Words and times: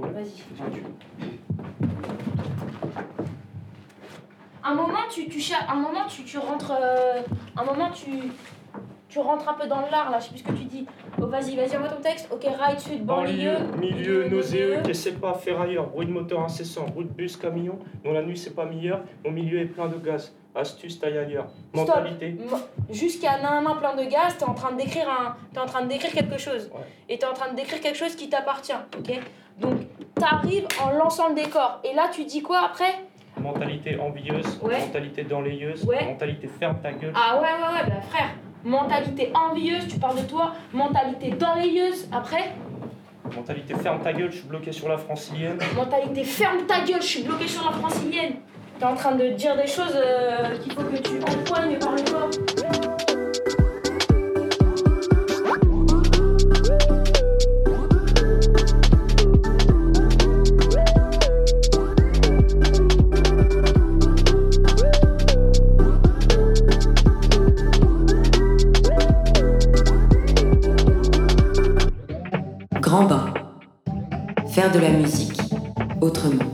problème. 0.00 0.24
Un 4.64 4.74
moment, 4.74 4.98
tu, 5.10 5.28
tu 5.28 5.40
un 5.68 5.74
moment, 5.74 6.06
tu, 6.08 6.24
tu 6.24 6.38
rentres, 6.38 6.72
euh, 6.78 7.22
un 7.56 7.64
moment, 7.64 7.90
tu, 7.90 8.10
tu 9.08 9.18
rentres 9.18 9.48
un 9.48 9.54
peu 9.54 9.66
dans 9.66 9.80
l'art 9.90 10.10
là. 10.10 10.18
Je 10.18 10.24
sais 10.24 10.30
plus 10.30 10.38
ce 10.40 10.44
que 10.44 10.52
tu 10.52 10.64
dis. 10.64 10.86
Oh, 11.20 11.26
vas-y, 11.26 11.56
vas-y, 11.56 11.76
envoie 11.76 11.88
ton 11.88 12.02
texte. 12.02 12.28
Ok, 12.30 12.44
right, 12.44 12.78
sud, 12.78 13.04
banlieue, 13.04 13.54
Banlieue, 13.54 13.76
milieu, 13.80 14.28
nauséeux, 14.28 14.82
que 14.84 14.92
c'est 14.92 15.18
pas 15.20 15.34
ferrailleur, 15.34 15.86
bruit 15.88 16.06
de 16.06 16.12
moteur 16.12 16.40
incessant, 16.40 16.84
bruit 16.86 17.06
de 17.06 17.10
bus, 17.12 17.36
camion, 17.36 17.78
dont 18.04 18.12
la 18.12 18.22
nuit 18.22 18.36
c'est 18.36 18.54
pas 18.54 18.66
meilleur, 18.66 19.00
mon 19.24 19.30
milieu 19.30 19.58
est 19.60 19.66
plein 19.66 19.88
de 19.88 19.96
gaz, 19.96 20.34
astuce, 20.54 21.00
taille 21.00 21.18
ailleurs, 21.18 21.48
mentalité. 21.72 22.36
Jusqu'à 22.90 23.38
nan 23.40 23.64
nan 23.64 23.78
plein 23.78 23.96
de 23.96 24.04
gaz, 24.04 24.36
t'es 24.38 24.44
en 24.44 24.54
train 24.54 24.72
de 24.72 24.76
décrire 24.76 25.08
un, 25.08 25.34
t'es 25.52 25.60
en 25.60 25.66
train 25.66 25.82
de 25.82 25.88
décrire 25.88 26.12
quelque 26.12 26.38
chose. 26.38 26.70
Ouais. 26.74 26.82
Et 27.08 27.18
t'es 27.18 27.26
en 27.26 27.32
train 27.32 27.50
de 27.50 27.56
décrire 27.56 27.80
quelque 27.80 27.96
chose 27.98 28.14
qui 28.14 28.28
t'appartient, 28.28 28.72
ok? 28.98 29.20
Donc, 29.60 29.80
t'arrives 30.14 30.66
en 30.82 30.90
lançant 30.92 31.28
le 31.28 31.34
décor. 31.34 31.80
Et 31.84 31.94
là, 31.94 32.08
tu 32.12 32.24
dis 32.24 32.42
quoi 32.42 32.60
après? 32.66 32.94
Mentalité 33.40 33.98
envieuse, 34.00 34.58
Ouais. 34.62 34.80
mentalité 34.80 35.22
danlayeuse, 35.22 35.84
Ouais. 35.84 36.04
mentalité 36.04 36.48
ferme 36.48 36.76
ta 36.82 36.92
gueule. 36.92 37.12
Ah 37.14 37.36
ouais, 37.36 37.42
ouais, 37.42 37.74
ouais, 37.82 37.88
bah 37.90 38.00
frère. 38.10 38.30
Mentalité 38.64 39.32
envieuse, 39.34 39.86
tu 39.86 39.98
parles 40.00 40.16
de 40.16 40.22
toi. 40.26 40.52
Mentalité 40.72 41.30
danlayeuse, 41.30 42.08
après? 42.12 42.52
Mentalité 43.36 43.74
ferme 43.74 44.00
ta 44.00 44.12
gueule, 44.12 44.32
je 44.32 44.38
suis 44.38 44.48
bloqué 44.48 44.72
sur 44.72 44.88
la 44.88 44.98
francilienne. 44.98 45.58
Mentalité 45.76 46.24
ferme 46.24 46.66
ta 46.66 46.80
gueule, 46.80 47.00
je 47.02 47.06
suis 47.06 47.22
bloqué 47.22 47.46
sur 47.46 47.64
la 47.64 47.72
francilienne. 47.76 48.34
T'es 48.78 48.84
en 48.84 48.94
train 48.94 49.12
de 49.12 49.28
dire 49.30 49.56
des 49.56 49.66
choses 49.66 49.94
euh, 49.96 50.56
qu'il 50.58 50.72
faut 50.72 50.82
que 50.82 50.96
tu 50.96 51.20
empoignes 51.20 51.78
par 51.78 51.92
le 51.92 52.02
corps. 52.10 52.97
De 74.58 74.80
la 74.80 74.90
musique 74.90 75.40
autrement. 76.00 76.44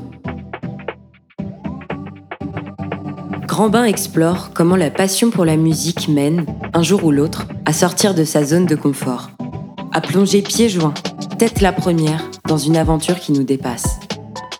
Grand 3.47 3.71
bain 3.71 3.85
explore 3.85 4.51
comment 4.53 4.77
la 4.77 4.91
passion 4.91 5.31
pour 5.31 5.47
la 5.47 5.57
musique 5.57 6.09
mène, 6.09 6.45
un 6.75 6.83
jour 6.83 7.03
ou 7.05 7.11
l'autre, 7.11 7.47
à 7.65 7.73
sortir 7.73 8.15
de 8.15 8.23
sa 8.23 8.45
zone 8.45 8.67
de 8.67 8.75
confort. 8.75 9.31
À 9.91 10.03
plonger 10.03 10.43
pieds 10.43 10.69
joints, 10.69 10.93
tête 11.39 11.63
la 11.63 11.73
première, 11.73 12.31
dans 12.47 12.59
une 12.59 12.77
aventure 12.77 13.19
qui 13.19 13.33
nous 13.33 13.43
dépasse. 13.43 13.99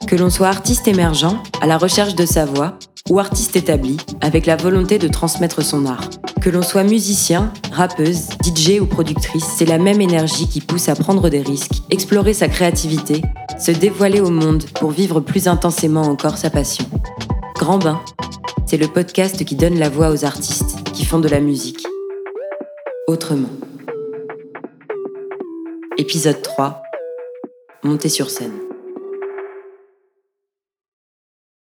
Que 0.07 0.17
l'on 0.17 0.31
soit 0.31 0.49
artiste 0.49 0.89
émergent, 0.89 1.37
à 1.61 1.67
la 1.67 1.77
recherche 1.77 2.15
de 2.15 2.25
sa 2.25 2.47
voix, 2.47 2.79
ou 3.11 3.19
artiste 3.19 3.57
établi, 3.57 3.99
avec 4.23 4.47
la 4.47 4.57
volonté 4.57 4.99
de 4.99 5.07
transmettre 5.07 5.63
son 5.63 5.85
art. 5.85 6.09
Que 6.45 6.51
l'on 6.51 6.61
soit 6.61 6.85
musicien, 6.85 7.51
rappeuse, 7.73 8.29
DJ 8.45 8.79
ou 8.79 8.85
productrice, 8.85 9.47
c'est 9.57 9.65
la 9.65 9.79
même 9.79 10.03
énergie 10.03 10.47
qui 10.47 10.61
pousse 10.61 10.91
à 10.91 10.95
prendre 10.95 11.31
des 11.31 11.41
risques, 11.41 11.81
explorer 11.89 12.35
sa 12.35 12.49
créativité, 12.49 13.23
se 13.59 13.71
dévoiler 13.71 14.21
au 14.21 14.29
monde 14.29 14.63
pour 14.75 14.91
vivre 14.91 15.21
plus 15.21 15.49
intensément 15.49 16.03
encore 16.03 16.37
sa 16.37 16.51
passion. 16.51 16.85
Grand 17.55 17.79
Bain, 17.79 17.99
c'est 18.67 18.77
le 18.77 18.89
podcast 18.89 19.43
qui 19.43 19.55
donne 19.55 19.79
la 19.79 19.89
voix 19.89 20.11
aux 20.11 20.27
artistes 20.27 20.77
qui 20.93 21.07
font 21.07 21.19
de 21.19 21.29
la 21.29 21.41
musique. 21.41 21.87
Autrement. 23.07 23.49
Épisode 25.97 26.43
3. 26.43 26.83
Monter 27.85 28.11
sur 28.11 28.29
scène. 28.29 28.53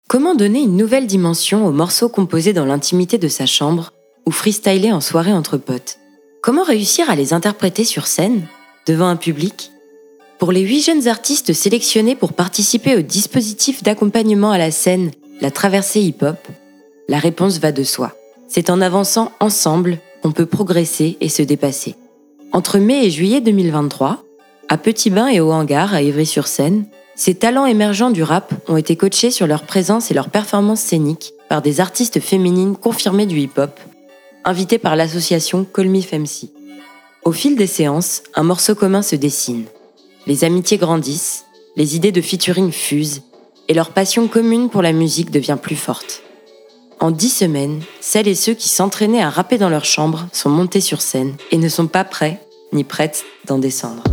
Comment 0.07 0.35
donner 0.35 0.61
une 0.61 0.77
nouvelle 0.77 1.05
dimension 1.05 1.67
aux 1.67 1.73
morceaux 1.73 2.07
composés 2.07 2.53
dans 2.53 2.65
l'intimité 2.65 3.17
de 3.17 3.27
sa 3.27 3.45
chambre 3.45 3.91
ou 4.29 4.31
freestylés 4.31 4.91
en 4.91 5.01
soirée 5.01 5.33
entre 5.33 5.57
potes 5.57 5.97
Comment 6.43 6.63
réussir 6.63 7.09
à 7.09 7.15
les 7.15 7.33
interpréter 7.33 7.83
sur 7.83 8.05
scène, 8.05 8.45
devant 8.85 9.07
un 9.07 9.15
public? 9.15 9.71
Pour 10.37 10.51
les 10.51 10.61
huit 10.61 10.83
jeunes 10.83 11.07
artistes 11.07 11.51
sélectionnés 11.51 12.15
pour 12.15 12.33
participer 12.33 12.95
au 12.95 13.01
dispositif 13.01 13.81
d'accompagnement 13.81 14.51
à 14.51 14.59
la 14.59 14.69
scène 14.69 15.09
La 15.41 15.49
Traversée 15.49 16.01
Hip 16.01 16.17
Hop, 16.21 16.47
la 17.07 17.17
réponse 17.17 17.57
va 17.57 17.71
de 17.71 17.83
soi. 17.83 18.15
C'est 18.47 18.69
en 18.69 18.81
avançant 18.81 19.31
ensemble 19.39 19.97
qu'on 20.21 20.31
peut 20.31 20.45
progresser 20.45 21.17
et 21.21 21.29
se 21.29 21.41
dépasser. 21.41 21.95
Entre 22.51 22.77
mai 22.77 23.07
et 23.07 23.09
juillet 23.09 23.41
2023, 23.41 24.23
à 24.67 24.77
Petit 24.77 25.09
Bain 25.09 25.27
et 25.27 25.39
au 25.39 25.51
Hangar 25.51 25.95
à 25.95 26.03
Ivry-sur-Seine, 26.03 26.85
ces 27.15 27.33
talents 27.33 27.65
émergents 27.65 28.11
du 28.11 28.21
rap 28.21 28.53
ont 28.67 28.77
été 28.77 28.95
coachés 28.95 29.31
sur 29.31 29.47
leur 29.47 29.63
présence 29.63 30.11
et 30.11 30.13
leur 30.13 30.29
performance 30.29 30.81
scénique 30.81 31.33
par 31.49 31.63
des 31.63 31.81
artistes 31.81 32.19
féminines 32.19 32.75
confirmées 32.77 33.25
du 33.25 33.39
hip-hop, 33.39 33.79
invitées 34.45 34.77
par 34.77 34.95
l'association 34.95 35.65
Call. 35.65 35.91
Au 37.23 37.31
fil 37.31 37.55
des 37.55 37.67
séances, 37.67 38.23
un 38.35 38.43
morceau 38.43 38.75
commun 38.75 39.01
se 39.01 39.15
dessine. 39.15 39.65
Les 40.27 40.43
amitiés 40.43 40.77
grandissent, 40.77 41.45
les 41.75 41.95
idées 41.95 42.11
de 42.11 42.21
featuring 42.21 42.71
fusent, 42.71 43.21
et 43.67 43.73
leur 43.73 43.91
passion 43.91 44.27
commune 44.27 44.69
pour 44.69 44.81
la 44.81 44.93
musique 44.93 45.31
devient 45.31 45.57
plus 45.61 45.75
forte. 45.75 46.23
En 46.99 47.11
dix 47.11 47.29
semaines, 47.29 47.81
celles 48.01 48.27
et 48.27 48.35
ceux 48.35 48.53
qui 48.53 48.67
s'entraînaient 48.67 49.21
à 49.21 49.29
rapper 49.29 49.57
dans 49.57 49.69
leur 49.69 49.85
chambre 49.85 50.27
sont 50.33 50.49
montés 50.49 50.81
sur 50.81 51.01
scène 51.01 51.35
et 51.51 51.57
ne 51.57 51.69
sont 51.69 51.87
pas 51.87 52.03
prêts 52.03 52.41
ni 52.73 52.83
prêtes 52.83 53.23
d'en 53.45 53.57
descendre. 53.57 54.03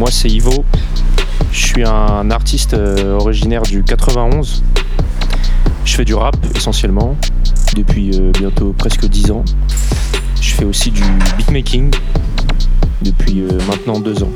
Moi 0.00 0.10
c'est 0.10 0.30
Ivo, 0.30 0.64
je 1.52 1.58
suis 1.62 1.84
un 1.84 2.30
artiste 2.30 2.72
euh, 2.72 3.18
originaire 3.18 3.60
du 3.60 3.84
91. 3.84 4.62
Je 5.84 5.94
fais 5.94 6.06
du 6.06 6.14
rap 6.14 6.36
essentiellement 6.56 7.18
depuis 7.76 8.18
euh, 8.18 8.32
bientôt 8.32 8.72
presque 8.72 9.04
10 9.04 9.30
ans. 9.30 9.44
Je 10.40 10.54
fais 10.54 10.64
aussi 10.64 10.90
du 10.90 11.02
beatmaking 11.36 11.94
depuis 13.02 13.42
euh, 13.42 13.58
maintenant 13.68 14.00
2 14.00 14.22
ans. 14.22 14.32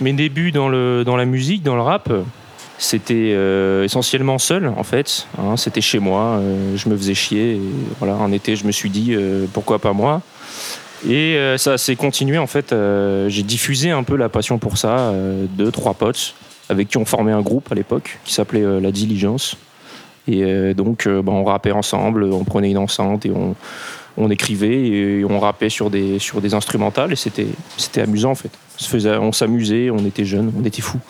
Mes 0.00 0.14
débuts 0.14 0.50
dans 0.50 0.70
la 0.70 1.24
musique, 1.26 1.62
dans 1.62 1.76
le 1.76 1.82
rap, 1.82 2.10
c'était 2.92 3.32
euh, 3.32 3.84
essentiellement 3.84 4.38
seul 4.38 4.68
en 4.68 4.82
fait. 4.82 5.26
hein, 5.38 5.56
c'était 5.56 5.80
chez 5.80 5.98
moi, 5.98 6.36
euh, 6.36 6.76
je 6.76 6.90
me 6.90 6.96
faisais 6.96 7.14
chier. 7.14 7.58
Voilà, 8.00 8.16
un 8.16 8.32
été, 8.32 8.54
je 8.54 8.66
me 8.66 8.72
suis 8.72 8.90
dit 8.90 9.14
euh, 9.14 9.46
pourquoi 9.50 9.78
pas 9.78 9.94
moi. 9.94 10.20
Et 11.08 11.36
ça 11.56 11.78
s'est 11.78 11.96
continué 11.96 12.38
en 12.38 12.46
fait. 12.46 12.72
J'ai 13.26 13.42
diffusé 13.42 13.90
un 13.90 14.04
peu 14.04 14.14
la 14.14 14.28
passion 14.28 14.58
pour 14.58 14.78
ça. 14.78 15.12
deux, 15.56 15.72
trois 15.72 15.94
potes 15.94 16.34
avec 16.68 16.90
qui 16.90 16.96
on 16.96 17.04
formait 17.04 17.32
un 17.32 17.40
groupe 17.40 17.72
à 17.72 17.74
l'époque 17.74 18.20
qui 18.24 18.32
s'appelait 18.32 18.80
La 18.80 18.92
Diligence. 18.92 19.56
Et 20.28 20.74
donc, 20.74 21.08
bah, 21.08 21.32
on 21.32 21.42
rappait 21.42 21.72
ensemble, 21.72 22.22
on 22.22 22.44
prenait 22.44 22.70
une 22.70 22.78
enceinte 22.78 23.26
et 23.26 23.32
on, 23.32 23.56
on 24.16 24.30
écrivait 24.30 24.86
et 24.86 25.24
on 25.24 25.40
rappait 25.40 25.70
sur 25.70 25.90
des, 25.90 26.20
sur 26.20 26.40
des 26.40 26.54
instrumentales 26.54 27.12
et 27.12 27.16
c'était 27.16 27.48
amusant 28.00 28.30
en 28.30 28.36
fait. 28.36 28.52
On 29.20 29.32
s'amusait, 29.32 29.90
on 29.90 30.06
était 30.06 30.24
jeunes, 30.24 30.52
on 30.56 30.64
était 30.64 30.82
fous. 30.82 31.00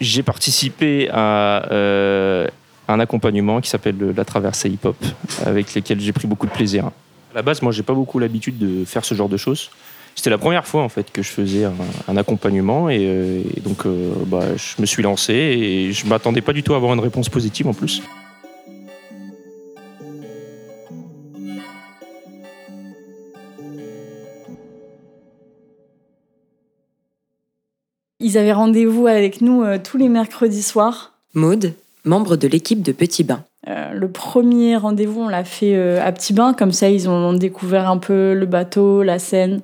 J'ai 0.00 0.22
participé 0.22 1.08
à 1.10 1.70
euh, 1.72 2.46
un 2.88 3.00
accompagnement 3.00 3.60
qui 3.60 3.70
s'appelle 3.70 3.96
la 4.16 4.24
traversée 4.24 4.68
hip-hop, 4.68 4.96
avec 5.44 5.74
lesquels 5.74 6.00
j'ai 6.00 6.12
pris 6.12 6.26
beaucoup 6.26 6.46
de 6.46 6.52
plaisir. 6.52 6.86
À 6.86 7.36
la 7.36 7.42
base, 7.42 7.62
moi, 7.62 7.72
j'ai 7.72 7.82
pas 7.82 7.94
beaucoup 7.94 8.18
l'habitude 8.18 8.58
de 8.58 8.84
faire 8.84 9.04
ce 9.04 9.14
genre 9.14 9.28
de 9.28 9.36
choses. 9.36 9.70
C'était 10.16 10.30
la 10.30 10.38
première 10.38 10.66
fois 10.66 10.82
en 10.82 10.88
fait 10.88 11.12
que 11.12 11.22
je 11.22 11.28
faisais 11.28 11.66
un, 12.08 12.16
accompagnement 12.16 12.88
et, 12.88 13.00
euh, 13.00 13.42
donc 13.62 13.84
euh, 13.84 14.12
bah, 14.26 14.56
je 14.56 14.80
me 14.80 14.86
suis 14.86 15.02
lancé 15.02 15.34
et 15.34 15.92
je 15.92 16.06
m'attendais 16.06 16.40
pas 16.40 16.54
du 16.54 16.62
tout 16.62 16.72
à 16.72 16.76
avoir 16.76 16.94
une 16.94 17.00
réponse 17.00 17.28
positive 17.28 17.68
en 17.68 17.74
plus. 17.74 18.02
Ils 28.26 28.36
avaient 28.38 28.52
rendez-vous 28.52 29.06
avec 29.06 29.40
nous 29.40 29.62
euh, 29.62 29.78
tous 29.78 29.98
les 29.98 30.08
mercredis 30.08 30.64
soirs. 30.64 31.12
Maude, 31.34 31.74
membre 32.04 32.34
de 32.34 32.48
l'équipe 32.48 32.82
de 32.82 32.90
Petit 32.90 33.22
Bain. 33.22 33.44
Euh, 33.68 33.92
le 33.92 34.10
premier 34.10 34.76
rendez-vous, 34.76 35.20
on 35.20 35.28
l'a 35.28 35.44
fait 35.44 35.76
euh, 35.76 36.04
à 36.04 36.10
Petit 36.10 36.32
Bain, 36.32 36.52
comme 36.52 36.72
ça 36.72 36.90
ils 36.90 37.08
ont 37.08 37.34
découvert 37.34 37.88
un 37.88 37.98
peu 37.98 38.34
le 38.34 38.46
bateau, 38.46 39.04
la 39.04 39.20
scène, 39.20 39.60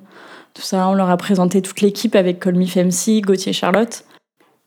tout 0.53 0.61
ça. 0.61 0.87
On 0.87 0.93
leur 0.93 1.09
a 1.09 1.17
présenté 1.17 1.61
toute 1.61 1.81
l'équipe 1.81 2.15
avec 2.15 2.39
Colmy 2.39 2.69
Femsi, 2.69 3.19
Gauthier 3.19 3.51
Charlotte. 3.51 4.05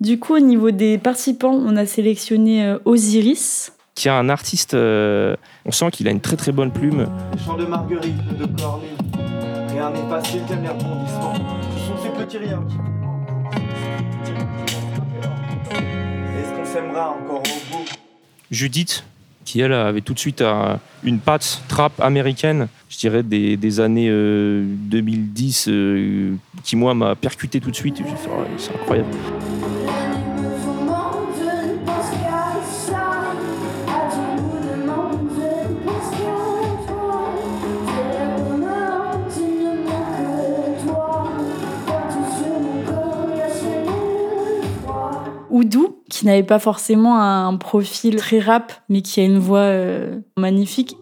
Du 0.00 0.18
coup, 0.18 0.34
au 0.34 0.40
niveau 0.40 0.72
des 0.72 0.98
participants, 0.98 1.54
on 1.54 1.74
a 1.78 1.86
sélectionné 1.86 2.66
euh, 2.66 2.78
Osiris, 2.84 3.72
qui 3.94 4.08
est 4.08 4.10
un 4.10 4.28
artiste. 4.28 4.74
euh, 4.74 5.36
on 5.64 5.72
sent 5.72 5.90
qu'il 5.90 6.06
a 6.06 6.10
une 6.10 6.20
très 6.20 6.36
très 6.36 6.52
bonne 6.52 6.70
plume. 6.70 7.06
Chant 7.46 7.56
de 7.56 7.64
marguerite 7.64 8.14
de 8.38 8.44
cornée. 8.60 8.88
Rien 9.70 9.88
n'est 9.88 10.06
facile, 10.10 10.42
t'aimes 10.46 10.64
les 10.64 10.68
rebondissements. 10.68 11.32
Ce 11.72 11.86
sont 11.86 12.02
ces 12.02 12.10
petits 12.10 12.36
riens 12.36 12.62
qui. 12.68 12.76
Judith, 18.50 19.04
qui 19.44 19.60
elle 19.60 19.72
avait 19.72 20.00
tout 20.00 20.14
de 20.14 20.18
suite 20.18 20.40
un- 20.42 20.78
une 21.04 21.18
patte 21.18 21.62
trap 21.68 22.00
américaine, 22.00 22.68
je 22.88 22.98
dirais 22.98 23.22
des, 23.22 23.80
années 23.80 24.08
euh, 24.08 24.64
2010, 24.66 25.68
euh, 25.68 26.34
qui 26.64 26.76
moi 26.76 26.94
m'a 26.94 27.14
percuté 27.14 27.60
tout 27.60 27.70
de 27.70 27.76
suite. 27.76 28.00
Ouais, 28.00 28.06
c'est 28.58 28.74
incroyable. 28.74 29.08
Oudou, 45.56 46.02
qui 46.10 46.26
n'avait 46.26 46.42
pas 46.42 46.58
forcément 46.58 47.18
un 47.18 47.56
profil 47.56 48.16
très 48.16 48.40
rap, 48.40 48.74
mais 48.90 49.00
qui 49.00 49.20
a 49.20 49.24
une 49.24 49.38
voix 49.38 49.60
euh, 49.60 50.20
magnifique. 50.36 50.98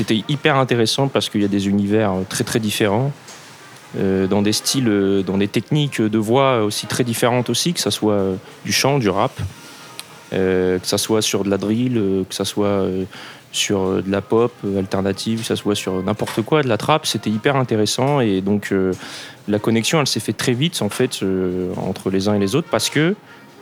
C'était 0.00 0.24
hyper 0.30 0.56
intéressant 0.56 1.08
parce 1.08 1.28
qu'il 1.28 1.42
y 1.42 1.44
a 1.44 1.48
des 1.48 1.68
univers 1.68 2.14
très 2.30 2.42
très 2.42 2.58
différents, 2.58 3.12
euh, 3.98 4.26
dans 4.26 4.40
des 4.40 4.54
styles, 4.54 4.88
euh, 4.88 5.22
dans 5.22 5.36
des 5.36 5.46
techniques 5.46 6.00
de 6.00 6.16
voix 6.16 6.64
aussi 6.64 6.86
très 6.86 7.04
différentes 7.04 7.50
aussi, 7.50 7.74
que 7.74 7.80
ça 7.80 7.90
soit 7.90 8.14
euh, 8.14 8.36
du 8.64 8.72
chant, 8.72 8.98
du 8.98 9.10
rap, 9.10 9.38
euh, 10.32 10.78
que 10.78 10.86
ça 10.86 10.96
soit 10.96 11.20
sur 11.20 11.44
de 11.44 11.50
la 11.50 11.58
drill, 11.58 11.98
euh, 11.98 12.24
que 12.24 12.34
ça 12.34 12.46
soit 12.46 12.66
euh, 12.66 13.04
sur 13.52 13.82
euh, 13.82 14.00
de 14.00 14.10
la 14.10 14.22
pop 14.22 14.54
euh, 14.64 14.78
alternative, 14.78 15.40
que 15.40 15.46
ça 15.46 15.54
soit 15.54 15.74
sur 15.74 16.02
n'importe 16.02 16.40
quoi, 16.40 16.62
de 16.62 16.68
la 16.68 16.78
trap, 16.78 17.04
c'était 17.04 17.28
hyper 17.28 17.56
intéressant 17.56 18.20
et 18.20 18.40
donc 18.40 18.72
euh, 18.72 18.94
la 19.48 19.58
connexion 19.58 20.00
elle 20.00 20.06
s'est 20.06 20.18
faite 20.18 20.38
très 20.38 20.54
vite 20.54 20.80
en 20.80 20.88
fait 20.88 21.22
euh, 21.22 21.74
entre 21.76 22.08
les 22.08 22.26
uns 22.26 22.32
et 22.32 22.38
les 22.38 22.54
autres 22.54 22.68
parce 22.70 22.88
que 22.88 23.14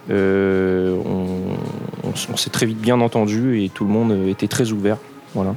euh, 0.08 0.96
on, 1.04 2.12
on 2.32 2.36
s'est 2.36 2.50
très 2.50 2.66
vite 2.66 2.78
bien 2.78 3.00
entendu 3.00 3.60
et 3.60 3.70
tout 3.70 3.84
le 3.84 3.90
monde 3.90 4.12
euh, 4.12 4.30
était 4.30 4.46
très 4.46 4.70
ouvert. 4.70 4.98
Voilà 5.34 5.56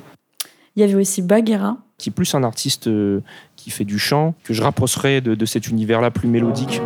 Il 0.76 0.82
y 0.82 0.84
avait 0.84 0.96
aussi 0.96 1.22
Bagheera. 1.22 1.78
qui 1.98 2.10
est 2.10 2.14
plus 2.14 2.34
un 2.34 2.44
artiste 2.44 2.88
euh, 2.88 3.22
qui 3.58 3.70
fait 3.72 3.84
du 3.84 4.00
chant, 4.00 4.34
que 4.44 4.54
je 4.54 4.62
rapprocherais 4.62 5.22
de, 5.22 5.36
de 5.36 5.46
cet 5.46 5.68
univers-là 5.68 6.12
plus 6.12 6.28
mélodique. 6.28 6.82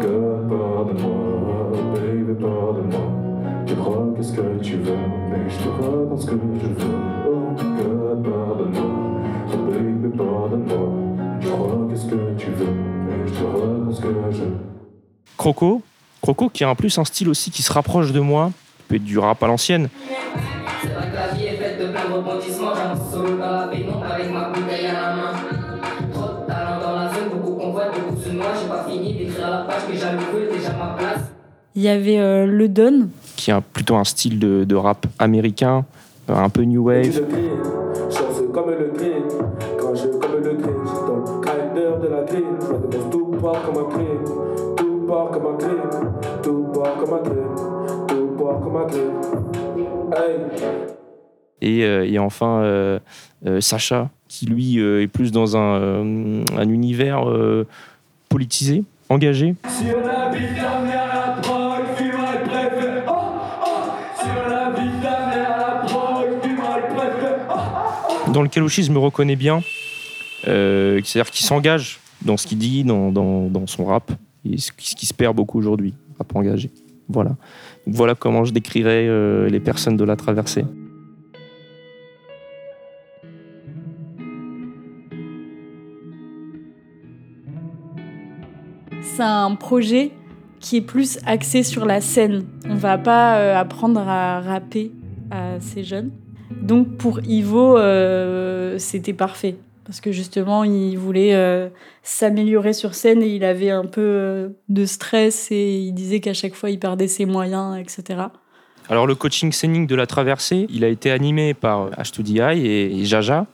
Croco, 15.38 15.81
Croco 16.21 16.49
qui 16.49 16.63
a 16.63 16.69
en 16.69 16.75
plus 16.75 16.97
un 16.97 17.05
style 17.05 17.29
aussi 17.29 17.51
qui 17.51 17.61
se 17.61 17.71
rapproche 17.71 18.11
de 18.11 18.19
moi, 18.19 18.51
peut 18.88 18.95
être 18.95 19.03
du 19.03 19.19
rap 19.19 19.41
à 19.43 19.47
l'ancienne. 19.47 19.89
La 21.25 21.33
vie 21.33 21.45
est 21.45 21.56
faite 21.57 21.80
de 21.80 21.88
plein 21.88 22.07
de 22.07 22.13
rebondissements. 22.13 22.75
J'avance 22.75 23.12
solo 23.12 23.38
dans 23.38 23.51
la 23.51 23.68
pénombre 23.68 24.06
avec 24.13 24.31
ma 24.31 24.50
bouteille 24.50 24.86
à 24.86 24.94
la 24.94 25.16
main. 25.16 25.31
Trop 26.13 26.42
de 26.42 26.48
talent 26.48 26.80
dans 26.80 26.95
la 26.95 27.10
zone, 27.10 27.30
beaucoup 27.33 27.56
convoitent, 27.56 27.95
beaucoup 28.00 28.22
se 28.22 28.30
noient. 28.30 28.54
J'ai 28.62 28.69
pas 28.69 28.86
fini 28.88 29.13
d'écrire 29.16 29.50
la 29.50 29.57
page, 29.63 29.81
mais 29.89 29.98
j'avoue 29.98 30.54
déjà 30.54 30.74
ma 30.74 30.95
place. 30.95 31.22
Il 31.74 31.81
y 31.81 31.88
avait 31.88 32.19
euh, 32.19 32.45
Le 32.45 32.68
Don. 32.68 33.07
qui 33.36 33.50
a 33.50 33.60
plutôt 33.62 33.95
un 33.95 34.04
style 34.04 34.38
de, 34.38 34.66
de 34.66 34.75
rap 34.75 35.07
américain, 35.18 35.83
euh, 36.30 36.36
un 36.36 36.50
peu 36.50 36.62
new 36.62 36.83
wave. 36.83 37.19
le 37.19 37.25
green, 37.25 37.63
chanceux 38.12 38.48
comme 38.54 38.69
le 38.69 38.92
green, 38.95 39.24
courageux 39.80 40.12
comme 40.22 40.44
le 40.44 40.54
green, 40.54 40.75
dans 41.07 41.16
le 41.18 41.44
calder 41.44 42.07
de 42.07 42.07
la 42.07 42.22
green, 42.22 42.44
je 42.62 42.68
demande 42.68 43.12
tout 43.12 43.25
part 43.42 43.63
comme 43.63 43.77
un 43.83 43.89
crime, 43.89 44.75
tout 44.77 45.06
part 45.07 45.31
comme 45.31 45.48
un 45.48 45.57
crime, 45.57 46.12
tout 46.44 46.66
part 46.72 46.95
comme 46.98 47.13
un 47.16 47.24
crime, 47.24 48.06
tout 48.07 48.44
part 48.44 48.60
comme 48.62 48.75
un 48.77 48.86
crime. 48.86 49.12
Hey. 50.16 50.94
Et, 51.61 51.83
euh, 51.83 52.05
et 52.05 52.19
enfin 52.19 52.61
euh, 52.61 52.99
euh, 53.45 53.61
Sacha, 53.61 54.09
qui 54.27 54.45
lui 54.45 54.77
est 54.79 55.07
plus 55.07 55.31
dans 55.31 55.55
un, 55.55 56.43
un 56.57 56.69
univers 56.69 57.23
politisé, 58.29 58.83
engagé. 59.09 59.55
La 59.65 61.39
drogue, 61.41 61.85
fumerai 61.95 62.43
préfet. 62.43 63.03
Oh, 63.07 63.11
oh. 63.65 63.69
La 64.49 64.71
drogue, 65.87 66.41
préfet. 66.95 67.35
Oh. 67.49 68.31
dans 68.31 68.41
lequel 68.41 68.63
aussi 68.63 68.83
je 68.83 68.91
me 68.91 68.97
reconnais 68.99 69.35
bien. 69.35 69.61
Euh, 70.47 70.99
C'est-à-dire 71.03 71.31
qu'il 71.31 71.45
s'engage 71.45 71.99
dans 72.23 72.37
ce 72.37 72.47
qu'il 72.47 72.57
dit, 72.57 72.83
dans, 72.83 73.11
dans- 73.11 73.47
dans 73.47 73.67
son 73.67 73.85
rap, 73.85 74.11
et 74.49 74.57
ce 74.57 74.71
qui, 74.71 74.89
ce 74.89 74.95
qui 74.95 75.05
se 75.05 75.13
perd 75.13 75.35
beaucoup 75.35 75.57
aujourd'hui, 75.59 75.93
rap 76.17 76.35
engagé. 76.35 76.71
Voilà. 77.07 77.31
Donc 77.85 77.95
voilà 77.95 78.15
comment 78.15 78.43
je 78.43 78.51
décrirais 78.53 79.05
euh, 79.07 79.47
les 79.49 79.59
personnes 79.59 79.95
de 79.97 80.03
la 80.03 80.15
traversée. 80.15 80.65
C'est 89.15 89.23
un 89.23 89.56
projet 89.56 90.12
qui 90.59 90.75
est 90.75 90.81
plus 90.81 91.19
axé 91.25 91.63
sur 91.63 91.85
la 91.85 92.01
scène. 92.01 92.44
On 92.69 92.75
va 92.75 92.97
pas 92.97 93.38
euh, 93.38 93.57
apprendre 93.57 94.01
à 94.01 94.41
rapper 94.41 94.91
à 95.31 95.62
ces 95.62 95.85
jeunes. 95.85 96.12
Donc 96.51 96.97
pour 96.97 97.21
Ivo, 97.23 97.77
euh, 97.77 98.77
c'était 98.77 99.13
parfait. 99.13 99.56
Parce 99.85 100.01
que 100.01 100.12
justement, 100.12 100.65
il 100.65 100.97
voulait 100.97 101.33
euh, 101.33 101.69
s'améliorer 102.03 102.73
sur 102.73 102.94
scène 102.94 103.23
et 103.23 103.29
il 103.29 103.45
avait 103.45 103.69
un 103.69 103.85
peu 103.85 104.53
de 104.67 104.85
stress 104.85 105.50
et 105.50 105.79
il 105.79 105.94
disait 105.94 106.19
qu'à 106.19 106.33
chaque 106.33 106.53
fois, 106.53 106.69
il 106.69 106.77
perdait 106.77 107.07
ses 107.07 107.25
moyens, 107.25 107.77
etc. 107.79 108.23
Alors 108.89 109.07
le 109.07 109.15
coaching 109.15 109.53
scénique 109.53 109.88
de 109.88 109.95
la 109.95 110.07
traversée, 110.07 110.67
il 110.69 110.84
a 110.84 110.89
été 110.89 111.10
animé 111.10 111.53
par 111.53 111.89
H2DI 111.91 112.57
et, 112.57 113.00
et 113.00 113.05
Jaja, 113.05 113.45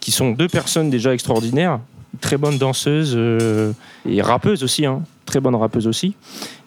qui 0.00 0.10
sont 0.10 0.32
deux 0.32 0.48
personnes 0.48 0.90
déjà 0.90 1.14
extraordinaires, 1.14 1.80
très 2.20 2.36
bonnes 2.36 2.58
danseuses 2.58 3.14
euh, 3.16 3.72
et 4.08 4.22
rappeuses 4.22 4.62
aussi, 4.62 4.86
hein, 4.86 5.02
très 5.26 5.40
bonnes 5.40 5.54
rappeuses 5.54 5.86
aussi. 5.86 6.14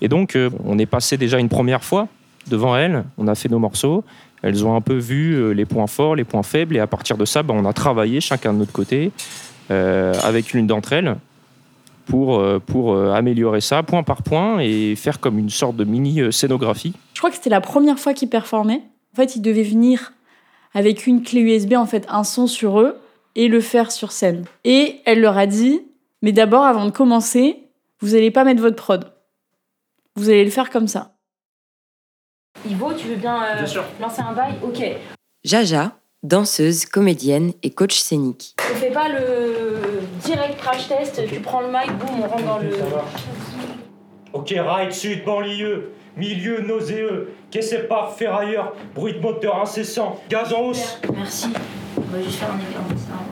Et 0.02 0.08
donc 0.08 0.36
euh, 0.36 0.50
on 0.66 0.78
est 0.80 0.86
passé 0.86 1.18
déjà 1.18 1.40
une 1.40 1.50
première 1.50 1.84
fois 1.84 2.08
devant 2.48 2.78
elles, 2.78 3.04
on 3.18 3.28
a 3.28 3.36
fait 3.36 3.50
nos 3.50 3.60
morceaux, 3.60 4.04
elles 4.42 4.66
ont 4.66 4.76
un 4.76 4.82
peu 4.82 4.96
vu 4.96 5.34
euh, 5.34 5.52
les 5.52 5.66
points 5.66 5.88
forts, 5.88 6.16
les 6.16 6.24
points 6.24 6.44
faibles, 6.44 6.76
et 6.76 6.80
à 6.80 6.88
partir 6.88 7.18
de 7.18 7.26
ça, 7.26 7.44
bah, 7.44 7.54
on 7.58 7.66
a 7.66 7.74
travaillé 7.74 8.22
chacun 8.22 8.54
de 8.54 8.60
notre 8.60 8.72
côté 8.72 9.12
avec 9.70 10.54
l'une 10.54 10.66
d'entre 10.66 10.94
elles 10.94 11.18
pour, 12.06 12.42
pour 12.68 12.98
améliorer 12.98 13.60
ça 13.60 13.84
point 13.84 14.02
par 14.02 14.24
point 14.24 14.60
et 14.62 14.96
faire 14.96 15.20
comme 15.20 15.38
une 15.38 15.50
sorte 15.50 15.76
de 15.76 15.84
mini 15.84 16.32
scénographie. 16.32 16.94
Je 17.14 17.20
crois 17.20 17.30
que 17.30 17.36
c'était 17.36 17.50
la 17.50 17.60
première 17.60 18.00
fois 18.00 18.14
qu'il 18.14 18.30
performait. 18.30 18.82
En 19.12 19.18
fait, 19.18 19.36
il 19.36 19.42
devait 19.42 19.64
venir 19.64 20.14
avec 20.74 21.06
une 21.06 21.22
clé 21.22 21.42
USB, 21.42 21.74
en 21.74 21.86
fait, 21.86 22.06
un 22.08 22.24
son 22.24 22.48
sur 22.48 22.80
eux 22.80 22.96
et 23.38 23.48
le 23.48 23.62
faire 23.62 23.92
sur 23.92 24.12
scène. 24.12 24.44
Et 24.66 25.00
elle 25.06 25.22
leur 25.22 25.38
a 25.38 25.46
dit, 25.46 25.84
mais 26.22 26.34
d'abord, 26.34 26.66
avant 26.66 26.86
de 26.86 26.92
commencer, 26.92 27.70
vous 28.02 28.10
n'allez 28.10 28.32
pas 28.32 28.44
mettre 28.44 28.62
votre 28.62 28.76
prod. 28.76 29.14
Vous 30.16 30.30
allez 30.30 30.44
le 30.44 30.52
faire 30.52 30.72
comme 30.72 30.88
ça. 30.88 31.14
Ivo, 32.68 32.92
tu 32.94 33.08
veux 33.08 33.16
bien, 33.16 33.42
euh, 33.44 33.66
lancer 34.02 34.22
un 34.22 34.34
bail? 34.34 34.56
Ok. 34.64 34.84
Jaja, 35.44 35.92
danseuse, 36.24 36.88
comédienne 36.88 37.54
et 37.62 37.70
coach 37.70 38.00
scénique. 38.00 38.56
On 38.60 38.76
fait 38.76 38.92
pas 38.92 39.08
le 39.08 40.02
direct 40.24 40.58
crash 40.58 40.88
test, 40.88 41.22
tu 41.30 41.40
prends 41.40 41.62
le 41.62 41.68
mic, 41.68 41.96
boum, 42.00 42.20
on 42.20 42.28
rentre 42.28 42.44
dans 42.44 42.58
le. 42.58 42.72
Ok, 44.34 44.50
ride 44.50 44.92
sud, 44.92 45.24
banlieue, 45.24 45.92
milieu 46.16 46.62
nauséeux, 46.62 47.34
qu'est-ce 47.52 47.70
que 47.70 47.78
c'est 47.78 47.88
pas 47.88 48.14
ferrailleur, 48.18 48.74
bruit 48.96 49.14
de 49.14 49.20
moteur 49.20 49.62
incessant, 49.62 50.20
gaz 50.28 50.52
en 50.52 50.62
hausse. 50.64 51.00
Merci. 51.14 51.50
On 51.96 52.02
va 52.02 52.22
juste 52.22 52.40
faire 52.40 52.50
un. 52.50 53.27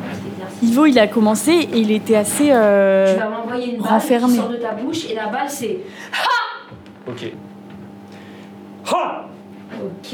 Ivo, 0.63 0.85
il 0.85 0.97
a 0.99 1.07
commencé 1.07 1.51
et 1.51 1.79
il 1.79 1.91
était 1.91 2.15
assez. 2.15 2.45
Tu 2.45 2.51
euh, 2.53 3.15
vas 3.19 3.29
m'envoyer 3.29 3.75
une 3.75 3.81
balle 3.81 3.91
renfermé. 3.91 4.33
qui 4.33 4.39
sort 4.39 4.49
de 4.49 4.55
ta 4.57 4.71
bouche 4.71 5.09
et 5.09 5.15
la 5.15 5.27
balle 5.27 5.49
c'est 5.49 5.79
Ok. 7.07 7.33
Ha 8.91 9.25
ok. 9.83 10.13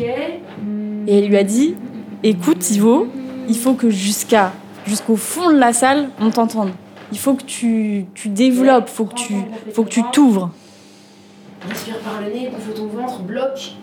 Et 1.07 1.17
elle 1.17 1.27
lui 1.27 1.37
a 1.37 1.43
dit 1.43 1.75
Écoute, 2.23 2.69
Ivo, 2.71 3.07
il 3.47 3.57
faut 3.57 3.73
que 3.73 3.89
jusqu'à 3.89 4.51
jusqu'au 4.85 5.15
fond 5.15 5.51
de 5.51 5.57
la 5.57 5.73
salle, 5.73 6.09
on 6.19 6.29
t'entende. 6.31 6.71
Il 7.11 7.19
faut 7.19 7.33
que 7.33 7.43
tu, 7.43 8.05
tu 8.13 8.29
développes, 8.29 8.89
faut 8.89 9.05
que 9.05 9.15
tu 9.15 9.35
faut 9.73 9.83
que 9.83 9.89
tu 9.89 10.01
t'ouvres. 10.11 10.51
Respire 11.67 11.99
par 11.99 12.21
le 12.21 12.33
nez, 12.33 12.49
gonfle 12.49 12.73
ton 12.73 12.87
ventre, 12.87 13.21
bloque. 13.21 13.73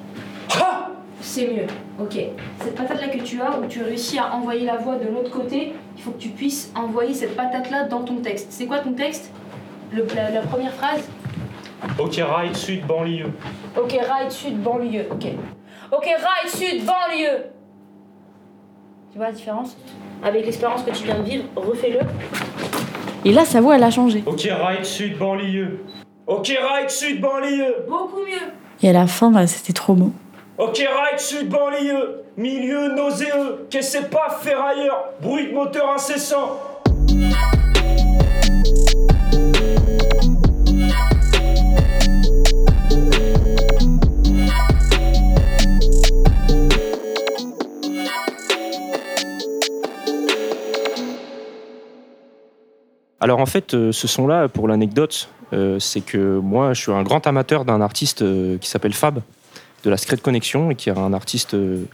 C'est 1.21 1.47
mieux. 1.49 1.67
Ok. 2.01 2.17
Cette 2.61 2.75
patate 2.77 3.01
là 3.01 3.09
que 3.09 3.19
tu 3.23 3.41
as, 3.41 3.59
où 3.59 3.67
tu 3.67 3.83
réussis 3.83 4.19
à 4.19 4.33
envoyer 4.35 4.65
la 4.65 4.77
voix 4.77 4.97
de 4.97 5.09
l'autre 5.09 5.31
côté, 5.31 5.73
il 5.97 6.03
faut 6.03 6.13
que 6.13 6.19
tu 6.19 6.29
puisses 6.29 6.73
envoyer 6.75 7.13
cette 7.13 7.37
patate 7.37 7.71
là 7.71 7.85
dans 7.85 8.03
ton 8.03 8.17
texte. 8.17 8.49
C'est 8.51 8.67
quoi 8.67 8.79
ton 8.79 8.93
texte? 8.93 9.33
Le- 9.93 10.07
la, 10.15 10.31
la 10.31 10.41
première 10.43 10.73
phrase? 10.73 11.09
Ok, 11.99 12.15
ride 12.17 12.57
sud, 12.57 12.87
banlieue. 12.87 13.33
Ok, 13.77 13.91
ride 13.93 14.31
sud, 14.31 14.63
banlieue. 14.63 15.07
Ok. 15.11 15.27
Ok, 15.93 16.05
ride 16.05 16.51
sud, 16.51 16.85
banlieue. 16.85 17.47
Tu 19.13 19.19
vois 19.19 19.27
la 19.29 19.33
différence? 19.33 19.77
Avec 20.23 20.45
l'expérience 20.45 20.83
que 20.83 20.91
tu 20.91 21.05
viens 21.05 21.19
de 21.19 21.25
vivre, 21.25 21.45
refais-le. 21.57 22.01
Et 23.25 23.33
là, 23.33 23.45
sa 23.45 23.61
voix, 23.61 23.77
elle 23.77 23.83
a 23.85 23.91
changé. 23.91 24.23
Ok, 24.27 24.43
ride 24.43 24.85
sud, 24.85 25.19
banlieue. 25.19 25.85
Ok, 26.27 26.47
ride 26.47 26.91
sud, 26.91 27.21
banlieue. 27.21 27.75
Beaucoup 27.89 28.21
mieux. 28.21 28.53
Et 28.83 28.91
à 28.91 28.93
la 28.93 29.07
fin, 29.07 29.31
bah, 29.31 29.47
c'était 29.47 29.73
trop 29.73 29.95
beau. 29.95 30.13
Ok, 30.59 30.79
ride 30.79 31.21
sud, 31.21 31.49
banlieue. 31.49 32.25
Milieu 32.37 32.89
nauséeux. 32.89 33.67
Qu'est-ce 33.71 33.99
que 33.99 34.05
pas 34.07 34.39
ferrailleur 34.41 35.11
Bruit 35.21 35.47
de 35.47 35.55
moteur 35.55 35.89
incessant. 35.89 36.59
Alors 53.21 53.39
en 53.41 53.47
fait, 53.47 53.75
euh, 53.75 53.93
ce 53.93 54.09
son-là, 54.09 54.49
pour 54.49 54.67
l'anecdote, 54.67 55.29
euh, 55.53 55.79
c'est 55.79 56.01
que 56.01 56.39
moi, 56.39 56.73
je 56.73 56.83
suis 56.83 56.93
un 56.93 57.03
grand 57.03 57.27
amateur 57.27 57.65
d'un 57.65 57.81
artiste 57.81 58.23
euh, 58.23 58.59
qui 58.59 58.69
s'appelle 58.69 58.95
Fab, 58.95 59.21
de 59.85 59.91
la 59.91 59.97
Secret 59.97 60.19
Connection, 60.19 60.71
et 60.71 60.75
qui 60.75 60.89
est 60.89 60.99
un 60.99 61.13
artiste 61.13 61.55
euh, 61.55 61.85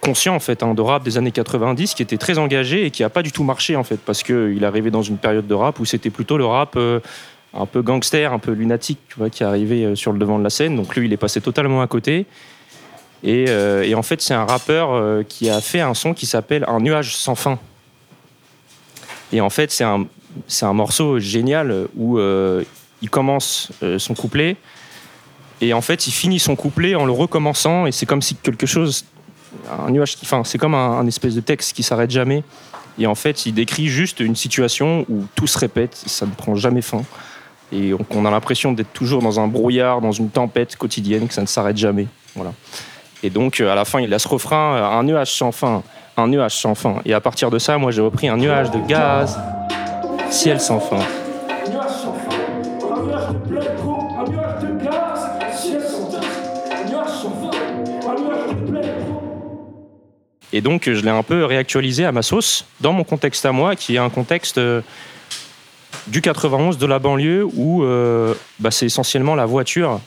conscient 0.00 0.34
en 0.34 0.40
fait 0.40 0.62
hein, 0.62 0.74
de 0.74 0.80
rap 0.80 1.02
des 1.02 1.18
années 1.18 1.32
90, 1.32 1.94
qui 1.94 2.02
était 2.02 2.18
très 2.18 2.38
engagé 2.38 2.86
et 2.86 2.90
qui 2.90 3.02
n'a 3.02 3.10
pas 3.10 3.22
du 3.22 3.32
tout 3.32 3.44
marché 3.44 3.76
en 3.76 3.84
fait, 3.84 3.98
parce 3.98 4.22
qu'il 4.22 4.58
est 4.62 4.66
arrivé 4.66 4.90
dans 4.90 5.02
une 5.02 5.18
période 5.18 5.46
de 5.46 5.54
rap 5.54 5.78
où 5.80 5.84
c'était 5.84 6.10
plutôt 6.10 6.38
le 6.38 6.46
rap 6.46 6.74
euh, 6.76 7.00
un 7.54 7.66
peu 7.66 7.82
gangster, 7.82 8.32
un 8.32 8.38
peu 8.38 8.52
lunatique, 8.52 8.98
tu 9.08 9.16
vois, 9.16 9.30
qui 9.30 9.42
arrivé 9.44 9.84
euh, 9.84 9.94
sur 9.94 10.12
le 10.12 10.18
devant 10.18 10.38
de 10.38 10.44
la 10.44 10.50
scène. 10.50 10.76
Donc 10.76 10.94
lui, 10.94 11.06
il 11.06 11.12
est 11.12 11.18
passé 11.18 11.40
totalement 11.40 11.82
à 11.82 11.86
côté. 11.86 12.26
Et, 13.22 13.44
en 13.94 14.02
fait, 14.02 14.22
c'est 14.22 14.32
un 14.32 14.46
rappeur 14.46 15.26
qui 15.26 15.50
a 15.50 15.60
fait 15.60 15.80
un 15.80 15.92
son 15.92 16.14
qui 16.14 16.24
s'appelle 16.24 16.64
Un 16.66 16.80
nuage 16.80 17.14
sans 17.14 17.34
fin. 17.34 17.58
Et 19.30 19.42
en 19.42 19.50
fait, 19.50 19.70
c'est 19.70 19.84
un, 19.84 20.06
c'est 20.46 20.64
un 20.64 20.72
morceau 20.72 21.18
génial 21.18 21.86
où 21.98 22.18
il 22.18 23.10
commence 23.10 23.72
son 23.98 24.14
couplet 24.14 24.56
et 25.60 25.72
en 25.74 25.80
fait, 25.80 26.06
il 26.06 26.12
finit 26.12 26.38
son 26.38 26.56
couplet 26.56 26.94
en 26.94 27.04
le 27.04 27.12
recommençant 27.12 27.86
et 27.86 27.92
c'est 27.92 28.06
comme 28.06 28.22
si 28.22 28.34
quelque 28.34 28.66
chose, 28.66 29.04
un 29.70 29.90
nuage, 29.90 30.16
enfin, 30.22 30.42
c'est 30.44 30.58
comme 30.58 30.74
un, 30.74 31.06
espèce 31.06 31.34
de 31.34 31.40
texte 31.40 31.74
qui 31.74 31.82
s'arrête 31.82 32.10
jamais. 32.10 32.42
Et 32.98 33.06
en 33.06 33.14
fait, 33.14 33.46
il 33.46 33.54
décrit 33.54 33.88
juste 33.88 34.20
une 34.20 34.36
situation 34.36 35.04
où 35.08 35.24
tout 35.34 35.46
se 35.46 35.58
répète, 35.58 35.94
ça 35.94 36.26
ne 36.26 36.32
prend 36.32 36.54
jamais 36.54 36.82
fin. 36.82 37.02
Et 37.72 37.94
on, 37.94 38.04
on 38.10 38.24
a 38.24 38.30
l'impression 38.30 38.72
d'être 38.72 38.92
toujours 38.92 39.22
dans 39.22 39.38
un 39.38 39.46
brouillard, 39.46 40.00
dans 40.00 40.12
une 40.12 40.30
tempête 40.30 40.76
quotidienne, 40.76 41.28
que 41.28 41.34
ça 41.34 41.42
ne 41.42 41.46
s'arrête 41.46 41.76
jamais. 41.76 42.06
Voilà. 42.34 42.52
Et 43.22 43.30
donc, 43.30 43.60
à 43.60 43.74
la 43.74 43.84
fin, 43.84 44.00
il 44.00 44.12
a 44.14 44.18
ce 44.18 44.28
refrain, 44.28 44.74
euh, 44.76 44.84
un 44.84 45.02
nuage 45.02 45.32
sans 45.32 45.52
fin, 45.52 45.82
un 46.16 46.28
nuage 46.28 46.56
sans 46.56 46.74
fin. 46.74 46.96
Et 47.04 47.12
à 47.12 47.20
partir 47.20 47.50
de 47.50 47.58
ça, 47.58 47.76
moi, 47.78 47.90
j'ai 47.90 48.00
repris 48.00 48.28
un 48.28 48.36
nuage 48.36 48.70
de 48.70 48.80
gaz, 48.80 49.38
ciel 50.30 50.60
sans 50.60 50.80
fin. 50.80 51.00
Et 60.52 60.60
donc, 60.60 60.84
je 60.86 61.00
l'ai 61.02 61.10
un 61.10 61.22
peu 61.22 61.44
réactualisé 61.44 62.04
à 62.04 62.12
ma 62.12 62.22
sauce, 62.22 62.64
dans 62.80 62.92
mon 62.92 63.04
contexte 63.04 63.46
à 63.46 63.52
moi, 63.52 63.76
qui 63.76 63.94
est 63.94 63.98
un 63.98 64.10
contexte 64.10 64.58
euh, 64.58 64.80
du 66.08 66.20
91 66.20 66.78
de 66.78 66.86
la 66.86 66.98
banlieue, 66.98 67.44
où 67.44 67.84
euh, 67.84 68.34
bah, 68.58 68.70
c'est 68.70 68.86
essentiellement 68.86 69.34
la 69.34 69.46
voiture 69.46 70.00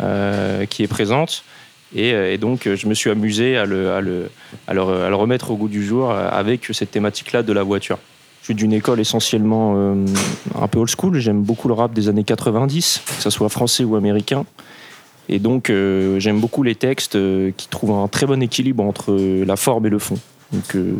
euh, 0.00 0.66
qui 0.66 0.82
est 0.82 0.88
présente. 0.88 1.44
Et, 1.94 2.36
donc, 2.36 2.68
je 2.68 2.86
me 2.88 2.94
suis 2.94 3.10
amusé 3.10 3.56
à 3.56 3.64
le, 3.64 4.28
remettre 4.68 5.52
au 5.52 5.56
goût 5.56 5.68
du 5.68 5.86
jour 5.86 6.10
avec 6.10 6.68
cette 6.72 6.90
thématique-là 6.90 7.42
de 7.42 7.52
la 7.52 7.62
voiture. 7.62 7.98
Je 8.42 8.46
suis 8.46 8.54
d'une 8.54 8.72
école 8.72 9.00
essentiellement 9.00 9.94
un 10.60 10.68
peu 10.68 10.80
old 10.80 10.90
school. 10.90 11.18
J'aime 11.20 11.42
beaucoup 11.42 11.68
le 11.68 11.74
rap 11.74 11.94
des 11.94 12.08
années 12.08 12.24
90, 12.24 13.02
que 13.06 13.22
ce 13.22 13.30
soit 13.30 13.48
français 13.48 13.84
ou 13.84 13.94
américain. 13.96 14.44
Et 15.28 15.38
donc, 15.38 15.70
euh, 15.70 16.20
j'aime 16.20 16.40
beaucoup 16.40 16.62
les 16.62 16.74
textes 16.74 17.16
euh, 17.16 17.50
qui 17.56 17.68
trouvent 17.68 17.92
un 17.92 18.08
très 18.08 18.26
bon 18.26 18.40
équilibre 18.42 18.84
entre 18.84 19.12
euh, 19.12 19.44
la 19.44 19.56
forme 19.56 19.86
et 19.86 19.90
le 19.90 19.98
fond. 19.98 20.18
Donc, 20.52 20.76
euh, 20.76 20.94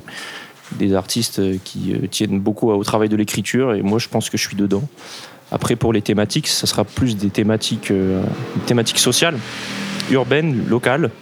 des 0.72 0.94
artistes 0.94 1.38
euh, 1.38 1.56
qui 1.62 1.94
euh, 1.94 2.08
tiennent 2.08 2.40
beaucoup 2.40 2.70
au 2.70 2.82
travail 2.82 3.08
de 3.08 3.16
l'écriture, 3.16 3.74
et 3.74 3.82
moi, 3.82 3.98
je 3.98 4.08
pense 4.08 4.28
que 4.30 4.36
je 4.36 4.46
suis 4.46 4.56
dedans. 4.56 4.82
Après, 5.52 5.76
pour 5.76 5.92
les 5.92 6.02
thématiques, 6.02 6.48
ça 6.48 6.66
sera 6.66 6.84
plus 6.84 7.16
des 7.16 7.30
thématiques, 7.30 7.92
euh, 7.92 8.20
des 8.56 8.62
thématiques 8.62 8.98
sociales, 8.98 9.38
urbaines, 10.10 10.66
locales, 10.68 11.12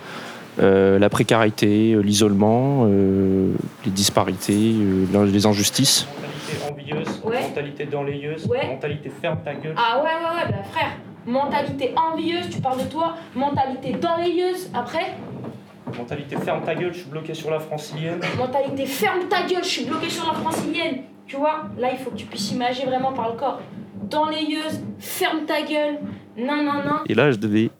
euh, 0.60 0.98
la 0.98 1.10
précarité, 1.10 1.92
euh, 1.92 2.00
l'isolement, 2.00 2.86
euh, 2.86 3.52
les 3.84 3.90
disparités, 3.90 4.72
euh, 4.74 5.26
les 5.26 5.44
injustices. 5.44 6.06
Mentalité 6.22 6.94
envieuse. 6.94 7.20
Ouais. 7.22 7.42
Mentalité 7.42 7.84
danlayeuse. 7.84 8.46
Ouais. 8.46 8.66
Mentalité 8.66 9.10
ferme 9.20 9.38
ta 9.44 9.52
gueule. 9.52 9.74
Ah 9.76 9.98
ouais, 9.98 10.04
ouais, 10.04 10.42
ouais, 10.42 10.52
bah 10.52 10.64
frère. 10.72 10.92
Mentalité 11.26 11.94
envieuse, 11.96 12.48
tu 12.50 12.60
parles 12.60 12.84
de 12.84 12.88
toi. 12.88 13.14
Mentalité 13.34 13.92
danlayeuse, 13.92 14.70
après. 14.74 15.16
Mentalité 15.96 16.36
ferme 16.36 16.62
ta 16.62 16.74
gueule. 16.74 16.92
Je 16.92 16.98
suis 17.00 17.10
bloqué 17.10 17.34
sur 17.34 17.50
la 17.50 17.60
francilienne. 17.60 18.20
Mentalité 18.36 18.86
ferme 18.86 19.28
ta 19.28 19.42
gueule, 19.42 19.64
je 19.64 19.68
suis 19.68 19.84
bloqué 19.84 20.10
sur 20.10 20.26
la 20.26 20.34
francilienne. 20.34 21.02
Tu 21.26 21.36
vois, 21.36 21.64
là, 21.78 21.90
il 21.92 21.98
faut 21.98 22.10
que 22.10 22.16
tu 22.16 22.26
puisses 22.26 22.52
imaginer 22.52 22.86
vraiment 22.86 23.12
par 23.12 23.30
le 23.30 23.38
corps. 23.38 23.60
Danlayeuse, 24.02 24.82
ferme 24.98 25.46
ta 25.46 25.62
gueule. 25.62 25.98
Non, 26.36 26.62
non, 26.62 26.84
non. 26.84 26.98
Et 27.08 27.14
là, 27.14 27.30
je 27.30 27.36
devais 27.36 27.70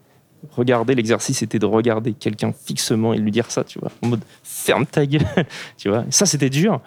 regarder, 0.51 0.95
l'exercice 0.95 1.41
était 1.41 1.59
de 1.59 1.65
regarder 1.65 2.13
quelqu'un 2.13 2.51
fixement 2.51 3.13
et 3.13 3.17
lui 3.17 3.31
dire 3.31 3.51
ça, 3.51 3.63
tu 3.63 3.79
vois, 3.79 3.91
en 4.03 4.07
mode 4.07 4.23
ferme 4.43 4.85
ta 4.85 5.05
gueule, 5.05 5.25
tu 5.77 5.89
vois. 5.89 6.05
Ça, 6.09 6.25
c'était 6.25 6.49
dur, 6.49 6.81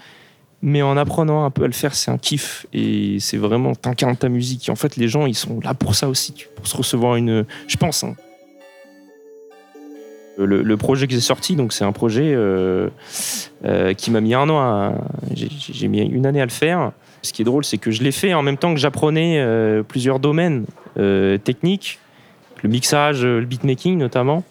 mais 0.63 0.83
en 0.83 0.97
apprenant 0.97 1.45
un 1.45 1.51
peu 1.51 1.65
à 1.65 1.67
le 1.67 1.73
faire, 1.73 1.95
c'est 1.95 2.11
un 2.11 2.19
kiff 2.19 2.67
et 2.73 3.19
c'est 3.21 3.37
vraiment, 3.37 3.75
t'incarnes 3.75 4.17
ta 4.17 4.29
musique. 4.29 4.69
En 4.71 4.75
fait, 4.75 4.97
les 4.97 5.09
gens, 5.09 5.27
ils 5.27 5.37
sont 5.37 5.61
là 5.61 5.75
pour 5.75 5.95
ça 5.95 6.09
aussi, 6.09 6.47
pour 6.57 6.67
se 6.67 6.77
recevoir 6.77 7.17
une. 7.17 7.45
Je 7.69 7.77
pense, 7.77 8.05
hein. 8.05 8.15
Le, 10.41 10.77
projet 10.77 11.09
que 11.09 11.13
j'ai 11.13 11.21
sorti, 11.21 11.57
donc 11.57 11.73
c'est 11.73 11.85
un 11.85 11.91
projet 11.91 12.33
euh, 12.33 12.91
euh, 13.65 13.93
qui 13.93 14.13
m'a 14.13 14.21
mis 14.21 14.35
un 14.35 14.49
an. 14.49 14.95
J'ai 15.35 15.89
mis 15.89 16.01
une 16.01 16.27
année 16.27 16.41
à 16.41 16.45
le 16.45 16.53
faire. 16.53 16.93
Ce 17.23 17.33
qui 17.33 17.43
est 17.43 17.45
drôle, 17.45 17.65
c'est 17.65 17.79
que 17.79 17.91
je 17.91 18.05
l'ai 18.05 18.13
fait 18.13 18.35
en 18.35 18.43
même 18.43 18.57
temps 18.57 18.73
que 18.73 18.79
j'apprenais 18.79 19.41
euh, 19.41 19.83
plusieurs 19.83 20.21
domaines 20.21 20.65
techniques, 21.43 21.99
le 22.63 22.69
mixage, 22.69 23.25
le 23.25 23.45
beatmaking 23.45 23.99
notamment. 23.99 24.45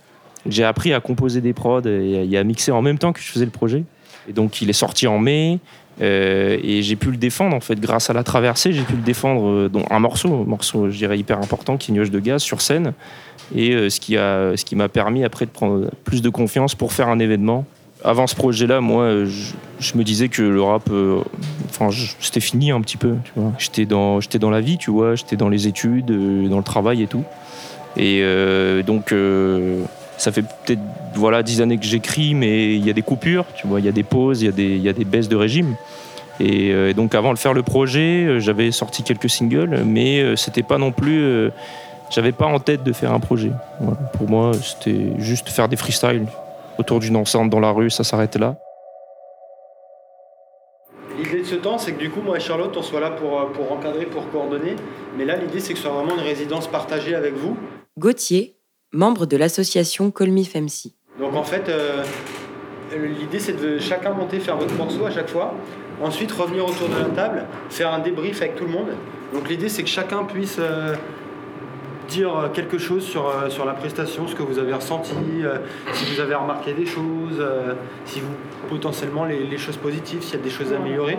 J'ai 0.46 0.66
appris 0.66 0.94
à 0.94 1.00
composer 1.00 1.40
des 1.40 1.54
prods 1.54 1.82
et 1.86 2.38
à 2.38 2.44
mixer 2.44 2.72
en 2.72 2.82
même 2.82 2.98
temps 2.98 3.14
que 3.14 3.22
je 3.22 3.28
faisais 3.28 3.46
le 3.46 3.52
projet. 3.52 3.84
Et 4.28 4.34
donc 4.34 4.62
il 4.62 4.70
est 4.70 4.74
sorti 4.74 5.08
en 5.08 5.20
mai 5.20 5.60
euh, 6.02 6.58
et 6.62 6.82
j'ai 6.84 6.96
pu 6.96 7.10
le 7.10 7.18
défendre 7.18 7.56
en 7.56 7.60
fait 7.60 7.80
grâce 7.80 8.10
à 8.10 8.14
la 8.14 8.24
traversée. 8.24 8.72
J'ai 8.74 8.84
pu 8.84 8.94
le 8.94 9.02
défendre 9.02 9.48
euh, 9.48 9.70
dont 9.70 9.84
un 9.90 10.00
morceau, 10.00 10.42
un 10.42 10.46
morceau 10.46 10.90
je 10.90 10.98
dirais 10.98 11.18
hyper 11.18 11.40
important 11.40 11.78
qui 11.78 11.92
est 11.92 12.10
de 12.10 12.20
gaz 12.20 12.42
sur 12.44 12.62
scène 12.62 12.94
et 13.56 13.74
euh, 13.74 13.90
ce 13.90 14.00
qui 14.66 14.76
m'a 14.76 14.90
permis 14.90 15.24
après 15.24 15.46
de 15.46 15.52
prendre 15.52 15.90
plus 16.04 16.22
de 16.22 16.30
confiance 16.30 16.76
pour 16.76 16.94
faire 16.94 17.10
un 17.10 17.20
événement. 17.20 17.66
Avant 18.04 18.28
ce 18.28 18.36
projet-là, 18.36 18.80
moi, 18.80 19.04
euh, 19.04 19.30
je, 19.80 19.98
me 19.98 20.04
disais 20.04 20.30
que 20.30 20.44
le 20.44 20.62
rap, 20.62 20.88
enfin, 21.68 21.90
c'était 22.20 22.42
fini 22.42 22.70
un 22.70 22.80
petit 22.82 22.98
peu. 22.98 23.16
J'étais 23.58 23.86
dans, 23.86 24.20
dans 24.20 24.50
la 24.52 24.62
vie, 24.62 24.78
tu 24.78 24.92
vois, 24.92 25.16
j'étais 25.16 25.36
dans 25.36 25.50
les 25.50 25.68
études, 25.68 26.06
dans 26.06 26.58
le 26.58 26.64
travail 26.64 27.02
et 27.02 27.08
tout. 27.08 27.24
Et 27.96 28.22
donc, 28.86 29.12
ça 30.18 30.32
fait 30.32 30.42
peut-être 30.42 30.82
voilà 31.16 31.44
dix 31.44 31.62
années 31.62 31.78
que 31.78 31.86
j'écris, 31.86 32.34
mais 32.34 32.76
il 32.76 32.86
y 32.86 32.90
a 32.90 32.94
des 32.94 33.02
coupures, 33.02 33.46
tu 33.56 33.68
vois, 33.68 33.80
il 33.80 33.86
y 33.86 33.90
a 33.90 33.92
des 33.92 34.04
pauses, 34.04 34.42
il 34.42 34.46
y 34.46 34.50
a 34.50 34.52
des, 34.52 34.76
il 34.76 34.82
y 34.82 34.90
a 34.90 34.94
des 34.94 35.06
baisses 35.06 35.30
de 35.30 35.36
régime. 35.36 35.76
Et 36.40 36.72
euh, 36.72 36.94
donc, 36.94 37.16
avant 37.16 37.34
de 37.34 37.40
faire 37.40 37.54
le 37.54 37.64
projet, 37.64 38.26
euh, 38.26 38.40
j'avais 38.40 38.72
sorti 38.72 39.02
quelques 39.02 39.30
singles, 39.30 39.84
mais 39.86 40.22
euh, 40.22 40.36
c'était 40.36 40.62
pas 40.64 40.78
non 40.78 40.92
plus. 40.92 41.24
euh, 41.24 41.50
j'avais 42.10 42.32
pas 42.32 42.46
en 42.46 42.60
tête 42.60 42.84
de 42.84 42.94
faire 42.94 43.12
un 43.12 43.20
projet. 43.20 43.52
Voilà. 43.82 43.98
Pour 44.14 44.30
moi, 44.30 44.54
c'était 44.54 45.14
juste 45.18 45.50
faire 45.50 45.68
des 45.68 45.76
freestyles 45.76 46.28
autour 46.78 47.00
d'une 47.00 47.16
enceinte 47.16 47.50
dans 47.50 47.60
la 47.60 47.72
rue, 47.72 47.90
ça 47.90 48.04
s'arrêtait 48.04 48.40
là. 48.40 48.56
L'idée 51.18 51.40
de 51.40 51.46
ce 51.46 51.56
temps, 51.56 51.80
c'est 51.80 51.94
que 51.94 52.00
du 52.00 52.12
coup, 52.12 52.22
moi 52.22 52.38
et 52.38 52.40
Charlotte, 52.40 52.76
on 52.78 52.84
soit 52.84 53.00
là 53.00 53.10
pour, 53.10 53.52
pour 53.52 53.72
encadrer, 53.72 54.06
pour 54.06 54.30
coordonner. 54.30 54.76
Mais 55.18 55.26
là, 55.26 55.36
l'idée, 55.36 55.60
c'est 55.60 55.74
que 55.74 55.80
ce 55.80 55.86
soit 55.86 55.92
vraiment 55.92 56.14
une 56.14 56.24
résidence 56.24 56.68
partagée 56.68 57.16
avec 57.16 57.34
vous. 57.34 57.58
Gauthier, 57.98 58.57
membre 58.94 59.26
de 59.26 59.38
l'association 59.38 60.12
Femsi. 60.12 60.96
Donc 61.20 61.36
en 61.36 61.44
fait, 61.44 61.68
euh, 61.70 62.04
l'idée 62.92 63.40
c'est 63.40 63.60
de 63.60 63.80
chacun 63.80 64.12
monter, 64.12 64.40
faire 64.40 64.58
votre 64.58 64.74
morceau 64.76 65.06
à 65.06 65.12
chaque 65.12 65.30
fois. 65.30 65.54
Ensuite, 66.02 66.32
revenir 66.32 66.64
autour 66.66 66.90
de 66.90 67.00
la 67.00 67.10
table, 67.10 67.46
faire 67.70 67.92
un 67.94 68.00
débrief 68.00 68.42
avec 68.42 68.56
tout 68.56 68.66
le 68.66 68.72
monde. 68.72 68.90
Donc 69.34 69.50
l'idée 69.50 69.68
c'est 69.68 69.84
que 69.84 69.90
chacun 69.90 70.24
puisse 70.24 70.58
euh, 70.60 70.96
dire 72.08 72.52
quelque 72.54 72.78
chose 72.78 73.04
sur, 73.04 73.28
euh, 73.28 73.50
sur 73.50 73.66
la 73.66 73.74
prestation, 73.74 74.28
ce 74.28 74.36
que 74.36 74.44
vous 74.44 74.60
avez 74.60 74.74
ressenti, 74.74 75.16
si 75.94 76.14
vous 76.14 76.22
avez 76.22 76.36
remarqué 76.36 76.74
des 76.74 76.86
choses, 76.86 77.44
si 78.06 78.20
vous 78.20 78.34
potentiellement 78.70 79.26
les, 79.26 79.44
les 79.44 79.58
choses 79.58 79.78
positives, 79.78 80.22
s'il 80.22 80.38
y 80.38 80.42
a 80.42 80.44
des 80.44 80.50
choses 80.50 80.72
à 80.72 80.78
améliorer. 80.78 81.18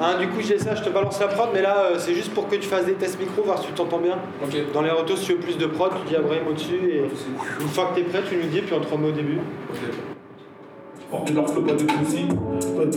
Hein, 0.00 0.18
du 0.18 0.28
coup, 0.28 0.40
j'ai 0.40 0.58
ça, 0.58 0.74
je 0.74 0.82
te 0.82 0.90
balance 0.90 1.20
la 1.20 1.28
prod, 1.28 1.50
mais 1.52 1.62
là, 1.62 1.84
euh, 1.84 1.98
c'est 1.98 2.14
juste 2.14 2.32
pour 2.32 2.48
que 2.48 2.56
tu 2.56 2.68
fasses 2.68 2.86
des 2.86 2.94
tests 2.94 3.18
micro, 3.20 3.42
voir 3.42 3.58
si 3.58 3.66
tu 3.66 3.72
t'entends 3.72 3.98
bien. 3.98 4.18
Dans 4.72 4.82
les 4.82 4.90
retours, 4.90 5.18
si 5.18 5.26
tu 5.26 5.32
veux 5.34 5.38
plus 5.38 5.58
de 5.58 5.66
prod, 5.66 5.90
tu 6.02 6.08
dis 6.08 6.16
à 6.16 6.20
Brahim 6.20 6.42
au-dessus, 6.48 6.80
et 6.90 7.02
une 7.60 7.68
fois 7.68 7.86
que 7.86 8.00
tu 8.00 8.00
es 8.00 8.04
prêt, 8.04 8.22
tu 8.28 8.36
nous 8.36 8.48
dis, 8.48 8.62
puis 8.62 8.74
on 8.74 8.80
te 8.80 8.92
remet 8.92 9.08
au 9.08 9.12
début. 9.12 9.38
Bon, 11.10 11.22
tu 11.24 11.32
leur 11.34 11.48
flow 11.50 11.62
pas 11.62 11.72
de 11.72 11.80
soucis. 11.80 12.28
Pas 12.76 12.84
de 12.84 12.90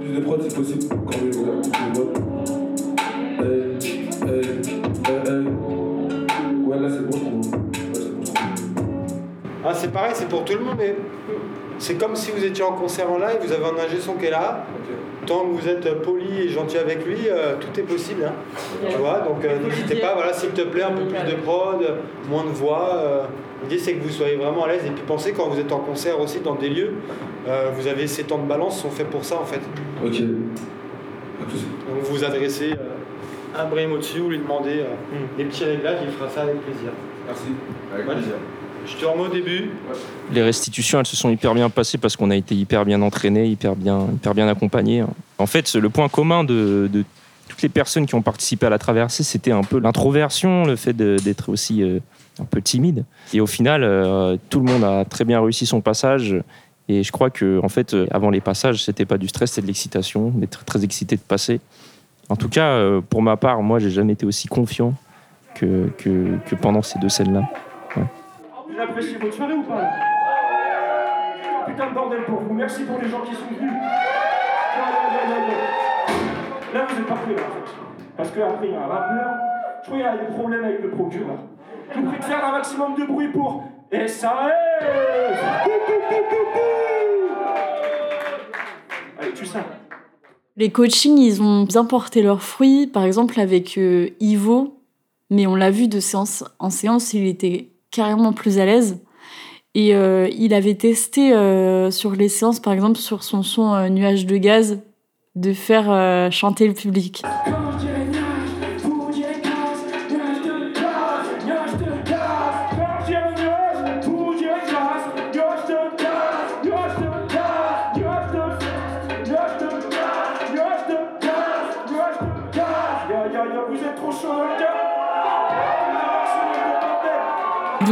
plus 0.00 0.14
de 0.14 0.20
prod 0.20 0.42
si 0.42 0.54
possible. 0.54 0.84
Quand. 0.88 1.06
Ouais, 6.66 6.78
là 6.78 6.88
c'est 6.90 7.06
bon, 7.06 7.12
je 7.12 7.24
trouve. 7.24 7.42
C'est. 7.92 8.34
Ah, 9.66 9.72
c'est 9.72 9.92
pareil, 9.92 10.12
c'est 10.14 10.28
pour 10.28 10.44
tout 10.44 10.52
le 10.52 10.60
monde, 10.60 10.76
mais 10.78 10.94
c'est 11.78 11.94
comme 11.94 12.14
si 12.14 12.30
vous 12.30 12.44
étiez 12.44 12.62
en 12.64 12.72
concert 12.72 13.10
en 13.10 13.16
live, 13.18 13.38
vous 13.40 13.52
avez 13.52 13.64
un 13.64 13.84
ingé 13.84 13.98
son 13.98 14.14
qui 14.14 14.26
est 14.26 14.30
là. 14.30 14.66
Tant 15.26 15.40
que 15.46 15.60
vous 15.60 15.68
êtes 15.68 16.02
poli 16.02 16.42
et 16.42 16.48
gentil 16.48 16.76
avec 16.78 17.04
lui, 17.06 17.16
euh, 17.28 17.54
tout 17.58 17.80
est 17.80 17.84
possible. 17.84 18.24
hein. 18.24 18.32
Tu 18.90 18.96
vois, 18.98 19.20
donc 19.20 19.44
euh, 19.44 19.58
n'hésitez 19.64 19.96
pas, 19.96 20.14
voilà, 20.14 20.32
s'il 20.32 20.50
te 20.50 20.60
plaît, 20.62 20.82
un 20.82 20.92
peu 20.92 21.04
plus 21.04 21.30
de 21.30 21.36
prod, 21.42 21.82
moins 22.28 22.44
de 22.44 22.50
voix. 22.50 22.90
euh, 22.96 23.22
L'idée 23.62 23.78
c'est 23.78 23.94
que 23.94 24.02
vous 24.02 24.10
soyez 24.10 24.36
vraiment 24.36 24.64
à 24.64 24.68
l'aise 24.68 24.82
et 24.86 24.90
puis 24.90 25.02
pensez 25.06 25.32
quand 25.32 25.48
vous 25.48 25.58
êtes 25.58 25.72
en 25.72 25.78
concert 25.78 26.20
aussi 26.20 26.40
dans 26.40 26.54
des 26.54 26.68
lieux, 26.68 26.92
euh, 27.48 27.70
vous 27.74 27.86
avez 27.86 28.06
ces 28.06 28.24
temps 28.24 28.36
de 28.36 28.46
balance 28.46 28.78
sont 28.82 28.90
faits 28.90 29.08
pour 29.08 29.24
ça 29.24 29.36
en 29.40 29.44
fait. 29.46 29.60
Ok. 30.04 30.20
Donc 30.20 31.48
vous 32.02 32.14
vous 32.16 32.24
adressez 32.24 32.72
euh, 32.72 33.58
à 33.58 33.64
Brahim 33.64 33.92
au-dessus, 33.92 34.18
vous 34.18 34.28
lui 34.30 34.38
demandez 34.38 34.80
euh, 34.80 34.84
des 35.38 35.44
petits 35.44 35.64
réglages, 35.64 35.98
il 36.04 36.10
fera 36.12 36.28
ça 36.28 36.42
avec 36.42 36.60
plaisir. 36.60 36.90
Merci. 37.26 37.44
Avec 37.94 38.06
Ouais. 38.06 38.14
plaisir. 38.14 38.34
Je 38.86 38.96
te 38.96 39.04
remets 39.04 39.22
au 39.22 39.28
début. 39.28 39.70
Les 40.32 40.42
restitutions, 40.42 41.00
elles 41.00 41.06
se 41.06 41.16
sont 41.16 41.30
hyper 41.30 41.54
bien 41.54 41.70
passées 41.70 41.98
parce 41.98 42.16
qu'on 42.16 42.30
a 42.30 42.36
été 42.36 42.54
hyper 42.54 42.84
bien 42.84 43.00
entraînés, 43.02 43.46
hyper 43.46 43.76
bien, 43.76 44.06
hyper 44.12 44.34
bien 44.34 44.48
accompagnés. 44.48 45.04
En 45.38 45.46
fait, 45.46 45.74
le 45.74 45.88
point 45.88 46.08
commun 46.08 46.44
de, 46.44 46.90
toutes 47.48 47.62
les 47.62 47.68
personnes 47.68 48.06
qui 48.06 48.14
ont 48.14 48.22
participé 48.22 48.66
à 48.66 48.70
la 48.70 48.78
traversée, 48.78 49.22
c'était 49.22 49.52
un 49.52 49.62
peu 49.62 49.78
l'introversion, 49.78 50.64
le 50.64 50.76
fait 50.76 50.94
d'être 50.94 51.48
aussi 51.48 51.82
euh, 51.82 52.00
un 52.38 52.44
peu 52.44 52.60
timide. 52.60 53.04
Et 53.32 53.40
au 53.40 53.46
final, 53.46 53.82
euh, 53.84 54.36
tout 54.50 54.60
le 54.60 54.70
monde 54.70 54.84
a 54.84 55.04
très 55.04 55.24
bien 55.24 55.40
réussi 55.40 55.66
son 55.66 55.80
passage. 55.80 56.36
Et 56.88 57.02
je 57.02 57.12
crois 57.12 57.30
que, 57.30 57.60
en 57.62 57.70
fait, 57.70 57.94
euh, 57.94 58.06
avant 58.10 58.28
les 58.28 58.42
passages, 58.42 58.84
c'était 58.84 59.06
pas 59.06 59.16
du 59.16 59.28
stress, 59.28 59.52
c'était 59.52 59.62
de 59.62 59.68
l'excitation, 59.68 60.28
d'être 60.30 60.64
très 60.64 60.84
excité 60.84 61.16
de 61.16 61.22
passer. 61.22 61.60
En 62.28 62.36
tout 62.36 62.48
cas, 62.48 62.80
pour 63.10 63.20
ma 63.20 63.36
part, 63.36 63.62
moi, 63.62 63.78
j'ai 63.78 63.90
jamais 63.90 64.14
été 64.14 64.24
aussi 64.24 64.48
confiant 64.48 64.94
que 65.54 65.90
pendant 66.62 66.80
ces 66.80 66.98
deux 66.98 67.10
scènes-là. 67.10 67.42
Vous 68.74 68.80
appréciez 68.80 69.16
votre 69.18 69.34
soirée 69.34 69.54
ou 69.54 69.62
pas 69.62 69.88
Putain 71.66 71.90
de 71.90 71.94
bordel 71.94 72.24
pour 72.24 72.40
vous, 72.40 72.52
merci 72.54 72.82
pour 72.82 72.98
les 72.98 73.08
gens 73.08 73.20
qui 73.20 73.32
sont 73.32 73.46
venus. 73.56 73.72
Là, 76.74 76.86
vous 76.88 76.98
êtes 76.98 77.06
prêts 77.06 77.34
là, 77.34 77.42
en 77.42 77.54
fait. 77.54 77.70
Parce 78.16 78.30
qu'après, 78.32 78.66
il 78.66 78.72
y 78.72 78.74
a 78.74 78.80
un 78.80 78.86
rappeur, 78.86 79.34
je 79.80 79.86
crois 79.86 79.96
qu'il 79.96 80.04
y 80.04 80.08
a 80.08 80.16
des 80.16 80.26
problèmes 80.26 80.64
avec 80.64 80.82
le 80.82 80.90
procureur. 80.90 81.38
Je 81.94 82.00
vous 82.00 82.06
prie 82.06 82.18
de 82.18 82.24
faire 82.24 82.44
un 82.44 82.50
maximum 82.50 82.96
de 82.96 83.04
bruit 83.04 83.28
pour 83.28 83.62
SAS 83.92 84.24
Allez, 89.20 89.32
tu 89.36 89.46
sais. 89.46 89.58
Les 90.56 90.72
coachings, 90.72 91.18
ils 91.18 91.40
ont 91.40 91.62
bien 91.62 91.84
porté 91.84 92.22
leurs 92.22 92.42
fruits. 92.42 92.88
Par 92.88 93.04
exemple, 93.04 93.38
avec 93.38 93.78
euh, 93.78 94.10
Ivo, 94.18 94.80
mais 95.30 95.46
on 95.46 95.54
l'a 95.54 95.70
vu 95.70 95.86
de 95.86 96.00
séance 96.00 96.42
en 96.58 96.70
séance, 96.70 97.12
il 97.12 97.26
était 97.28 97.73
carrément 97.94 98.32
plus 98.32 98.58
à 98.58 98.66
l'aise. 98.66 99.00
Et 99.74 99.94
euh, 99.94 100.28
il 100.36 100.54
avait 100.54 100.74
testé 100.74 101.32
euh, 101.32 101.90
sur 101.90 102.12
les 102.12 102.28
séances, 102.28 102.60
par 102.60 102.72
exemple, 102.72 102.98
sur 102.98 103.22
son 103.24 103.42
son 103.42 103.74
euh, 103.74 103.88
Nuage 103.88 104.26
de 104.26 104.36
gaz, 104.36 104.80
de 105.34 105.52
faire 105.52 106.30
chanter 106.30 106.68
le 106.68 106.74
public. 106.74 107.22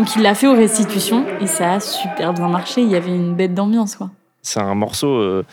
Donc 0.03 0.17
il 0.17 0.23
l'a 0.23 0.35
fait 0.35 0.49
aux 0.49 0.57
restitutions 0.57 1.25
et 1.41 1.47
ça 1.47 1.75
a 1.75 1.79
super 1.81 2.35
bien 2.35 2.49
marché. 2.49 2.83
Il 2.83 2.89
y 2.89 2.97
avait 2.97 3.15
une 3.15 3.37
bête 3.37 3.55
d'ambiance, 3.55 3.95
quoi. 3.95 4.11
C'est 4.43 4.59
un 4.59 4.75
morceau 4.75 5.07
euh, 5.07 5.45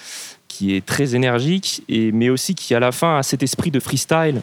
qui 0.47 0.75
est 0.75 0.83
très 0.83 1.13
énergique, 1.13 1.83
et, 1.88 2.12
mais 2.12 2.31
aussi 2.31 2.55
qui, 2.55 2.73
à 2.73 2.79
la 2.79 2.91
fin, 2.91 3.19
a 3.19 3.21
cet 3.21 3.43
esprit 3.43 3.69
de 3.69 3.79
freestyle, 3.79 4.41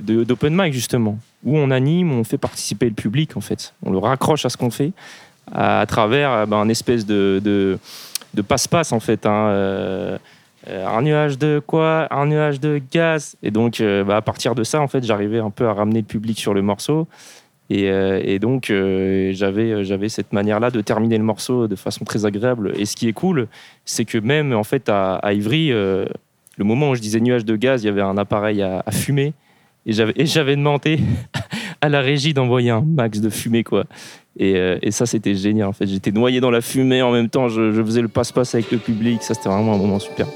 d'open 0.00 0.56
mic, 0.56 0.72
justement, 0.72 1.18
où 1.44 1.58
on 1.58 1.70
anime, 1.70 2.12
on 2.12 2.24
fait 2.24 2.38
participer 2.38 2.86
le 2.86 2.94
public, 2.94 3.36
en 3.36 3.42
fait. 3.42 3.74
On 3.82 3.90
le 3.90 3.98
raccroche 3.98 4.46
à 4.46 4.48
ce 4.48 4.56
qu'on 4.56 4.70
fait 4.70 4.92
à, 5.54 5.84
travers 5.86 6.32
euh, 6.32 6.46
ben, 6.46 6.56
un 6.56 6.70
espèce 6.70 7.04
de, 7.04 7.78
passe-passe, 8.48 8.90
en 8.92 9.00
fait. 9.00 9.26
hein, 9.26 9.48
euh, 9.48 10.18
un 10.66 11.02
nuage 11.02 11.36
de 11.36 11.60
quoi 11.66 12.08
Un 12.10 12.24
nuage 12.24 12.58
de 12.58 12.80
gaz. 12.90 13.36
Et 13.42 13.50
donc, 13.50 13.82
bah, 13.82 14.16
à 14.16 14.22
partir 14.22 14.54
de 14.54 14.64
ça, 14.64 14.80
en 14.80 14.88
fait, 14.88 15.04
j'arrivais 15.04 15.40
un 15.40 15.50
peu 15.50 15.68
à 15.68 15.74
ramener 15.74 16.00
le 16.00 16.06
public 16.06 16.38
sur 16.38 16.54
le 16.54 16.62
morceau. 16.62 17.06
Et, 17.72 17.88
euh, 17.88 18.20
et 18.22 18.38
donc, 18.38 18.68
euh, 18.68 19.32
j'avais 19.32 19.82
j'avais 19.82 20.10
cette 20.10 20.34
manière-là 20.34 20.70
de 20.70 20.82
terminer 20.82 21.16
le 21.16 21.24
morceau 21.24 21.68
de 21.68 21.74
façon 21.74 22.04
très 22.04 22.26
agréable. 22.26 22.74
Et 22.76 22.84
ce 22.84 22.94
qui 22.94 23.08
est 23.08 23.14
cool, 23.14 23.48
c'est 23.86 24.04
que 24.04 24.18
même 24.18 24.52
en 24.52 24.62
fait 24.62 24.90
à, 24.90 25.20
Ivry, 25.32 25.72
euh, 25.72 26.04
le 26.58 26.64
moment 26.66 26.90
où 26.90 26.94
je 26.94 27.00
disais 27.00 27.18
nuage 27.18 27.46
de 27.46 27.56
gaz, 27.56 27.82
il 27.82 27.86
y 27.86 27.88
avait 27.88 28.02
un 28.02 28.18
appareil 28.18 28.60
à, 28.60 28.84
fumer. 28.90 29.32
Et 29.86 29.92
j'avais 29.94 30.54
demandé 30.54 31.00
à 31.80 31.88
la 31.88 32.02
régie 32.02 32.34
d'envoyer 32.34 32.68
un 32.68 32.82
max 32.82 33.20
de 33.20 33.30
fumée, 33.30 33.64
quoi. 33.64 33.84
Et, 34.38 34.56
euh, 34.56 34.78
ça, 34.90 35.06
c'était 35.06 35.34
génial. 35.34 35.68
En 35.68 35.72
fait, 35.72 35.86
j'étais 35.86 36.12
noyé 36.12 36.40
dans 36.40 36.50
la 36.50 36.60
fumée 36.60 37.00
en 37.00 37.10
même 37.10 37.30
temps. 37.30 37.48
Je 37.48 37.82
faisais 37.82 38.02
le 38.02 38.08
passe-passe 38.08 38.54
avec 38.54 38.70
le 38.70 38.76
public. 38.76 39.22
Ça, 39.22 39.32
c'était 39.32 39.48
vraiment 39.48 39.72
un 39.72 39.78
moment 39.78 39.98
super. 39.98 40.26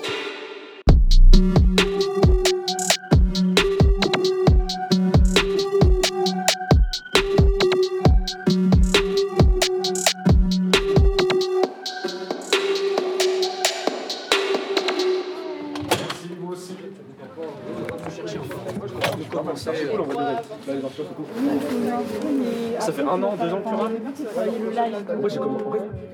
Ça 22.79 22.93
fait 22.93 23.03
un 23.03 23.23
an, 23.23 23.35
deux 23.41 23.53
ans 23.53 23.61
que 23.63 23.69
tu 23.69 23.75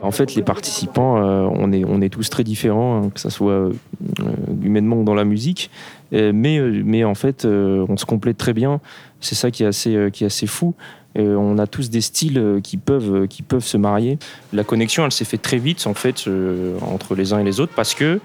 En 0.00 0.10
fait, 0.10 0.34
les 0.34 0.42
participants, 0.42 1.16
euh, 1.22 1.48
on, 1.52 1.72
est, 1.72 1.84
on 1.84 2.00
est 2.00 2.08
tous 2.08 2.28
très 2.30 2.44
différents, 2.44 3.02
hein, 3.04 3.10
que 3.14 3.20
ce 3.20 3.30
soit 3.30 3.52
euh, 3.52 3.72
humainement 4.62 4.96
ou 4.96 5.04
dans 5.04 5.14
la 5.14 5.24
musique. 5.24 5.70
Euh, 6.12 6.32
mais, 6.34 6.58
euh, 6.58 6.82
mais 6.84 7.04
en 7.04 7.14
fait, 7.14 7.44
euh, 7.44 7.84
on 7.88 7.96
se 7.96 8.04
complète 8.06 8.38
très 8.38 8.52
bien. 8.52 8.80
C'est 9.20 9.34
ça 9.34 9.50
qui 9.50 9.62
est 9.62 9.66
assez, 9.66 9.94
euh, 9.94 10.10
qui 10.10 10.24
est 10.24 10.26
assez 10.26 10.46
fou. 10.46 10.74
Euh, 11.18 11.36
on 11.36 11.58
a 11.58 11.66
tous 11.66 11.90
des 11.90 12.00
styles 12.00 12.38
euh, 12.38 12.60
qui 12.60 12.76
peuvent, 12.78 13.14
euh, 13.14 13.26
qui 13.26 13.42
peuvent 13.42 13.64
se 13.64 13.76
marier. 13.76 14.18
La 14.52 14.64
connexion, 14.64 15.04
elle 15.04 15.12
s'est 15.12 15.24
faite 15.26 15.42
très 15.42 15.58
vite, 15.58 15.86
en 15.86 15.94
fait, 15.94 16.24
euh, 16.26 16.76
entre 16.80 17.14
les 17.14 17.32
uns 17.32 17.38
et 17.38 17.44
les 17.44 17.60
autres, 17.60 17.74
parce 17.76 17.94
que 17.94 18.18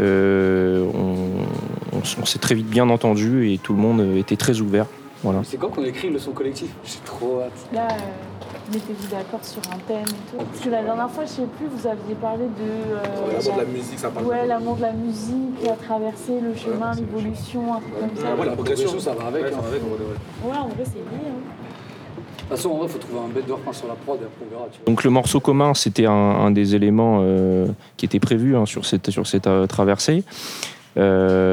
euh, 0.00 0.84
on, 0.94 1.96
on 1.96 2.00
s- 2.00 2.16
on 2.20 2.24
s'est 2.26 2.40
très 2.40 2.56
vite 2.56 2.68
bien 2.68 2.88
entendu 2.90 3.52
et 3.52 3.58
tout 3.58 3.72
le 3.74 3.78
monde 3.80 4.00
euh, 4.00 4.18
était 4.18 4.36
très 4.36 4.60
ouvert. 4.60 4.86
Voilà. 5.24 5.40
C'est 5.42 5.56
quand 5.56 5.70
qu'on 5.70 5.82
écrit 5.84 6.10
le 6.10 6.18
son 6.20 6.30
collectif 6.32 6.68
J'ai 6.84 6.98
trop 7.04 7.40
hâte. 7.40 7.52
Là, 7.72 7.88
euh, 7.90 8.72
mettez-vous 8.72 9.08
d'accord 9.10 9.40
sur 9.42 9.62
un 9.72 9.78
thème 9.88 10.04
et 10.06 10.30
tout. 10.30 10.36
Parce 10.44 10.60
que 10.60 10.68
la 10.70 10.82
dernière 10.82 11.10
fois, 11.10 11.24
je 11.24 11.30
sais 11.30 11.46
plus, 11.58 11.66
vous 11.66 11.86
aviez 11.86 12.14
parlé 12.14 12.44
de. 12.44 12.94
euh, 12.94 13.32
L'amour 13.32 13.54
de 13.54 13.58
la 13.60 13.64
musique, 13.66 13.98
ça 13.98 14.10
parle. 14.10 14.26
Ouais, 14.26 14.46
l'amour 14.46 14.76
de 14.76 14.82
la 14.82 14.92
musique, 14.92 15.66
à 15.66 15.72
traverser 15.82 16.38
le 16.40 16.54
chemin, 16.54 16.92
l'évolution, 16.94 17.74
un 17.74 17.80
truc 17.80 17.98
comme 18.00 18.16
ça. 18.22 18.34
Ouais, 18.36 18.46
la 18.46 18.52
progression, 18.52 18.98
ça 19.00 19.14
va 19.14 19.26
avec. 19.28 19.42
Ouais, 19.44 19.48
hein. 19.48 19.56
ça 19.56 19.60
va 19.62 19.68
avec, 19.68 19.80
on 19.84 19.90
va 19.90 19.96
dire. 19.96 20.06
Ouais, 20.44 20.58
en 20.58 20.68
vrai, 20.68 20.84
c'est 20.84 20.92
lié. 20.98 21.26
hein. 21.26 21.32
De 22.36 22.48
toute 22.50 22.58
façon, 22.58 22.70
en 22.72 22.76
vrai, 22.76 22.88
faut 22.88 22.98
trouver 22.98 23.20
un 23.24 23.28
bête 23.34 23.46
de 23.46 23.52
refrain 23.52 23.72
sur 23.72 23.88
la 23.88 23.94
prod 23.94 24.18
et 24.20 24.24
après 24.24 24.44
on 24.46 24.50
verra. 24.54 24.68
Tu 24.70 24.78
vois. 24.78 24.84
Donc 24.86 25.02
le 25.02 25.08
morceau 25.08 25.40
commun, 25.40 25.72
c'était 25.72 26.04
un, 26.04 26.12
un 26.12 26.50
des 26.50 26.74
éléments 26.74 27.20
euh, 27.22 27.66
qui 27.96 28.04
était 28.04 28.20
prévu 28.20 28.54
hein, 28.54 28.66
sur 28.66 28.84
cette, 28.84 29.10
sur 29.10 29.26
cette 29.26 29.46
euh, 29.46 29.66
traversée. 29.66 30.22
Euh, 30.98 31.43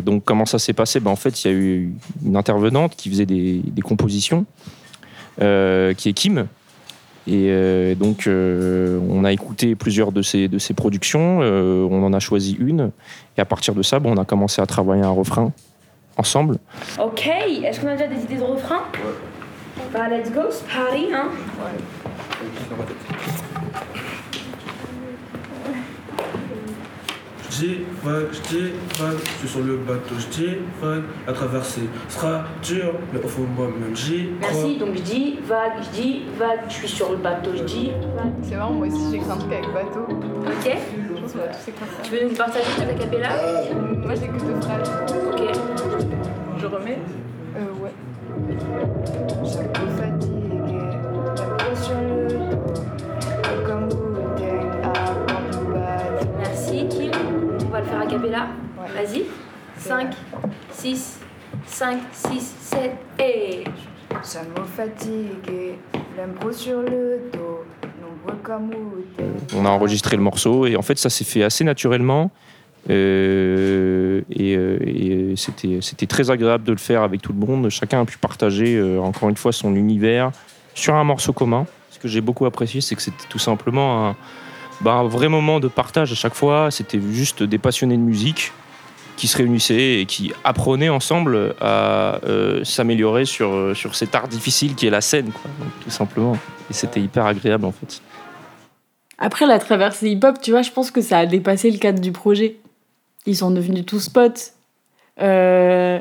donc 0.00 0.24
comment 0.24 0.46
ça 0.46 0.58
s'est 0.58 0.72
passé? 0.72 1.00
Ben, 1.00 1.10
En 1.10 1.16
fait, 1.16 1.44
il 1.44 1.50
y 1.50 1.50
a 1.50 1.56
eu 1.56 1.92
une 2.24 2.36
intervenante 2.36 2.96
qui 2.96 3.10
faisait 3.10 3.26
des, 3.26 3.60
des 3.64 3.82
compositions, 3.82 4.46
euh, 5.42 5.94
qui 5.94 6.08
est 6.08 6.12
Kim, 6.12 6.46
Et 7.26 7.48
euh, 7.48 7.94
donc, 7.94 8.26
euh, 8.26 9.00
on 9.08 9.24
a 9.24 9.32
écouté 9.32 9.74
plusieurs 9.74 10.12
de 10.12 10.20
ces, 10.20 10.46
de 10.46 10.58
ces 10.58 10.74
productions, 10.74 11.40
euh, 11.40 11.86
on 11.90 12.02
en 12.04 12.12
a 12.12 12.20
choisi 12.20 12.54
une, 12.58 12.90
et 13.38 13.40
à 13.40 13.46
partir 13.46 13.74
de 13.74 13.82
ça, 13.82 13.98
bon, 13.98 14.12
on 14.12 14.20
a 14.20 14.26
commencé 14.26 14.60
à 14.60 14.66
travailler 14.66 15.02
un 15.02 15.10
refrain 15.10 15.50
ensemble. 16.18 16.58
Ok, 17.02 17.26
est-ce 17.26 17.80
qu'on 17.80 17.88
a 17.88 17.96
déjà 17.96 18.08
des 18.08 18.22
idées 18.22 18.36
de 18.36 18.42
refrain? 18.42 18.82
Bah, 19.92 20.08
let's 20.08 20.30
go, 20.30 20.42
c'est 20.50 20.66
party, 20.66 21.06
hein 21.12 21.30
Divague, 27.54 28.32
divague, 28.48 29.18
je 29.24 29.38
suis 29.38 29.48
sur 29.48 29.60
le 29.60 29.76
bateau, 29.76 30.14
je 30.18 30.26
divague, 30.26 31.04
la 31.24 31.32
traversée 31.32 31.88
sera 32.08 32.42
dure, 32.64 32.94
mais 33.12 33.22
au 33.22 33.28
fond 33.28 33.42
moi-même 33.56 33.94
crois. 33.94 34.40
Merci, 34.40 34.76
donc 34.78 34.96
je 34.96 35.02
dis 35.02 35.38
vague, 35.44 35.72
je 35.82 36.00
dis 36.00 36.22
vague, 36.36 36.60
je 36.68 36.74
suis 36.74 36.88
sur 36.88 37.12
le 37.12 37.18
bateau, 37.18 37.50
je 37.54 37.62
dis 37.62 37.92
vague. 38.16 38.32
C'est 38.42 38.56
marrant, 38.56 38.72
moi 38.72 38.88
aussi 38.88 38.98
j'ai 39.10 39.16
écrit 39.18 39.30
un 39.30 39.36
truc 39.36 39.52
avec 39.52 39.72
bateau. 39.72 40.06
Ok 40.08 40.76
Je 41.14 41.20
pense 41.20 41.32
qu'on 41.32 41.38
va 41.38 41.46
tous 41.46 41.68
écrire 41.68 41.86
ça. 41.96 42.02
Tu 42.02 42.10
veux 42.10 42.28
nous 42.28 42.34
partager 42.34 42.64
ta 42.76 42.92
capella 42.92 43.28
Moi 44.02 44.14
j'ai 44.16 44.26
que 44.26 44.32
deux 44.32 44.60
phrases. 44.60 44.90
Ok. 45.32 45.93
5, 61.84 62.00
6, 62.32 62.54
7 62.60 62.92
et. 63.18 63.64
Fatigué, 64.74 65.78
l'impro 66.16 66.50
sur 66.50 66.80
le 66.80 67.20
dos, 67.30 67.64
nombreux 68.00 68.40
comme. 68.42 68.70
On 69.54 69.66
a 69.66 69.68
enregistré 69.68 70.16
le 70.16 70.22
morceau, 70.22 70.64
et 70.64 70.76
en 70.76 70.82
fait, 70.82 70.98
ça 70.98 71.10
s'est 71.10 71.26
fait 71.26 71.42
assez 71.42 71.62
naturellement. 71.62 72.30
Euh, 72.88 74.22
et 74.30 74.56
euh, 74.56 74.78
et 74.82 75.34
c'était 75.36 75.80
c'était 75.82 76.06
très 76.06 76.30
agréable 76.30 76.64
de 76.64 76.72
le 76.72 76.78
faire 76.78 77.02
avec 77.02 77.20
tout 77.20 77.34
le 77.34 77.46
monde. 77.46 77.68
Chacun 77.68 78.00
a 78.00 78.04
pu 78.06 78.16
partager, 78.16 78.76
euh, 78.76 78.98
encore 78.98 79.28
une 79.28 79.36
fois, 79.36 79.52
son 79.52 79.74
univers 79.74 80.30
sur 80.72 80.94
un 80.94 81.04
morceau 81.04 81.34
commun. 81.34 81.66
Ce 81.90 81.98
que 81.98 82.08
j'ai 82.08 82.22
beaucoup 82.22 82.46
apprécié, 82.46 82.80
c'est 82.80 82.94
que 82.94 83.02
c'était 83.02 83.28
tout 83.28 83.38
simplement 83.38 84.08
un, 84.08 84.16
bah, 84.80 84.94
un 84.94 85.04
vrai 85.06 85.28
moment 85.28 85.60
de 85.60 85.68
partage 85.68 86.12
à 86.12 86.14
chaque 86.14 86.34
fois. 86.34 86.70
C'était 86.70 87.00
juste 87.12 87.42
des 87.42 87.58
passionnés 87.58 87.98
de 87.98 88.02
musique 88.02 88.52
qui 89.16 89.28
se 89.28 89.36
réunissaient 89.36 90.00
et 90.00 90.06
qui 90.06 90.32
apprenaient 90.44 90.88
ensemble 90.88 91.54
à 91.60 92.20
euh, 92.24 92.64
s'améliorer 92.64 93.24
sur, 93.24 93.52
euh, 93.52 93.74
sur 93.74 93.94
cet 93.94 94.14
art 94.14 94.28
difficile 94.28 94.74
qui 94.74 94.86
est 94.86 94.90
la 94.90 95.00
scène, 95.00 95.30
quoi, 95.30 95.50
donc, 95.60 95.70
tout 95.82 95.90
simplement. 95.90 96.36
Et 96.70 96.72
c'était 96.72 97.00
hyper 97.00 97.26
agréable 97.26 97.64
en 97.64 97.72
fait. 97.72 98.00
Après 99.18 99.46
la 99.46 99.58
traversée 99.58 100.10
hip-hop, 100.10 100.40
tu 100.40 100.50
vois, 100.50 100.62
je 100.62 100.70
pense 100.70 100.90
que 100.90 101.00
ça 101.00 101.18
a 101.18 101.26
dépassé 101.26 101.70
le 101.70 101.78
cadre 101.78 102.00
du 102.00 102.12
projet. 102.12 102.56
Ils 103.26 103.36
sont 103.36 103.50
devenus 103.50 103.86
tous 103.86 104.08
potes. 104.08 104.52
Euh, 105.20 106.00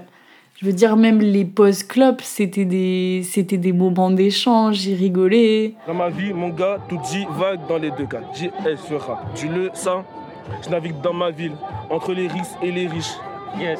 je 0.60 0.66
veux 0.66 0.74
dire, 0.74 0.96
même 0.96 1.20
les 1.20 1.46
pauses 1.46 1.84
club, 1.84 2.22
c'était 2.22 2.66
des, 2.66 3.22
c'était 3.24 3.58
des 3.58 3.74
moments 3.74 4.10
d'échange, 4.10 4.86
ils 4.86 4.96
rigolaient. 4.96 5.74
Dans 5.88 5.94
ma 5.94 6.10
vie, 6.10 6.34
mon 6.34 6.50
gars, 6.50 6.80
tout 6.90 7.00
dit 7.12 7.26
vague 7.32 7.60
dans 7.68 7.78
les 7.78 7.92
deux 7.92 8.06
cas. 8.06 8.22
JS. 8.34 8.50
Tu 9.36 9.48
le 9.48 9.70
sens? 9.74 10.04
Je 10.62 10.70
navigue 10.70 11.00
dans 11.02 11.14
ma 11.14 11.32
ville, 11.32 11.56
entre 11.90 12.14
les 12.14 12.28
riches 12.28 12.56
et 12.62 12.72
les 12.72 12.88
riches. 12.88 13.14
Yes. 13.58 13.80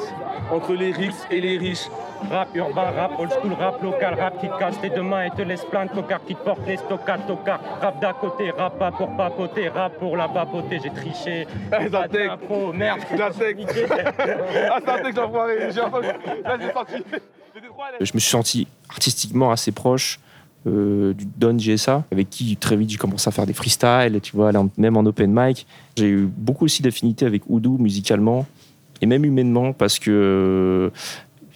Entre 0.52 0.74
les 0.74 0.92
riches 0.92 1.14
et 1.32 1.42
les 1.42 1.58
riches. 1.58 1.88
Rap 2.32 2.56
urbain, 2.56 2.92
rap 2.92 3.20
old 3.20 3.32
school, 3.32 3.54
rap 3.60 3.82
local, 3.84 4.14
rap 4.18 4.40
qui 4.40 4.48
te 4.48 4.58
casse 4.58 4.80
tes 4.80 4.90
deux 4.90 5.02
mains 5.02 5.26
et 5.26 5.32
te 5.32 5.42
laisse 5.42 5.66
plein 5.66 5.86
de 5.88 5.92
tocards 5.92 6.24
qui 6.26 6.36
te 6.36 6.44
portent 6.44 6.66
les 6.66 6.78
stockards, 6.78 7.26
tocards. 7.28 7.60
Rap 7.82 8.00
d'à 8.00 8.14
côté, 8.14 8.52
rap 8.52 8.78
pas 8.80 8.92
pour 8.92 9.16
papoter, 9.18 9.68
rap 9.68 9.94
pour 10.00 10.16
la 10.16 10.30
papoter, 10.30 10.80
j'ai 10.82 10.90
triché. 10.92 11.48
Eh, 11.68 11.70
Pas 11.70 11.90
Zatec. 11.90 12.32
merde. 12.74 13.00
Zatec. 13.18 13.58
Ah, 14.72 14.98
truc, 15.02 15.16
j'enfoiré. 15.16 15.72
J'ai. 15.72 15.82
Là, 15.82 16.58
j'ai 16.60 16.66
l'aise. 16.68 17.22
Je 18.00 18.12
me 18.14 18.20
suis 18.20 18.30
senti 18.32 18.68
artistiquement 18.90 19.52
assez 19.52 19.72
proche 19.72 20.20
euh, 20.66 21.14
du 21.14 21.28
Don 21.38 21.58
GSA, 21.58 22.06
avec 22.12 22.30
qui 22.30 22.56
très 22.56 22.78
vite 22.78 22.90
j'ai 22.90 22.98
commencé 22.98 23.28
à 23.28 23.32
faire 23.32 23.46
des 23.46 23.54
freestyles, 23.54 24.20
tu 24.22 24.36
vois, 24.36 24.52
même 24.78 24.96
en 24.96 25.06
open 25.06 25.32
mic. 25.34 25.68
J'ai 25.98 26.08
eu 26.08 26.26
beaucoup 26.26 26.66
aussi 26.66 26.82
d'affinités 26.82 27.26
avec 27.26 27.44
Oudou 27.50 27.78
musicalement 27.78 28.46
et 29.02 29.06
même 29.06 29.26
humainement 29.26 29.74
parce 29.74 30.00
que, 30.00 30.12
euh, 30.12 30.90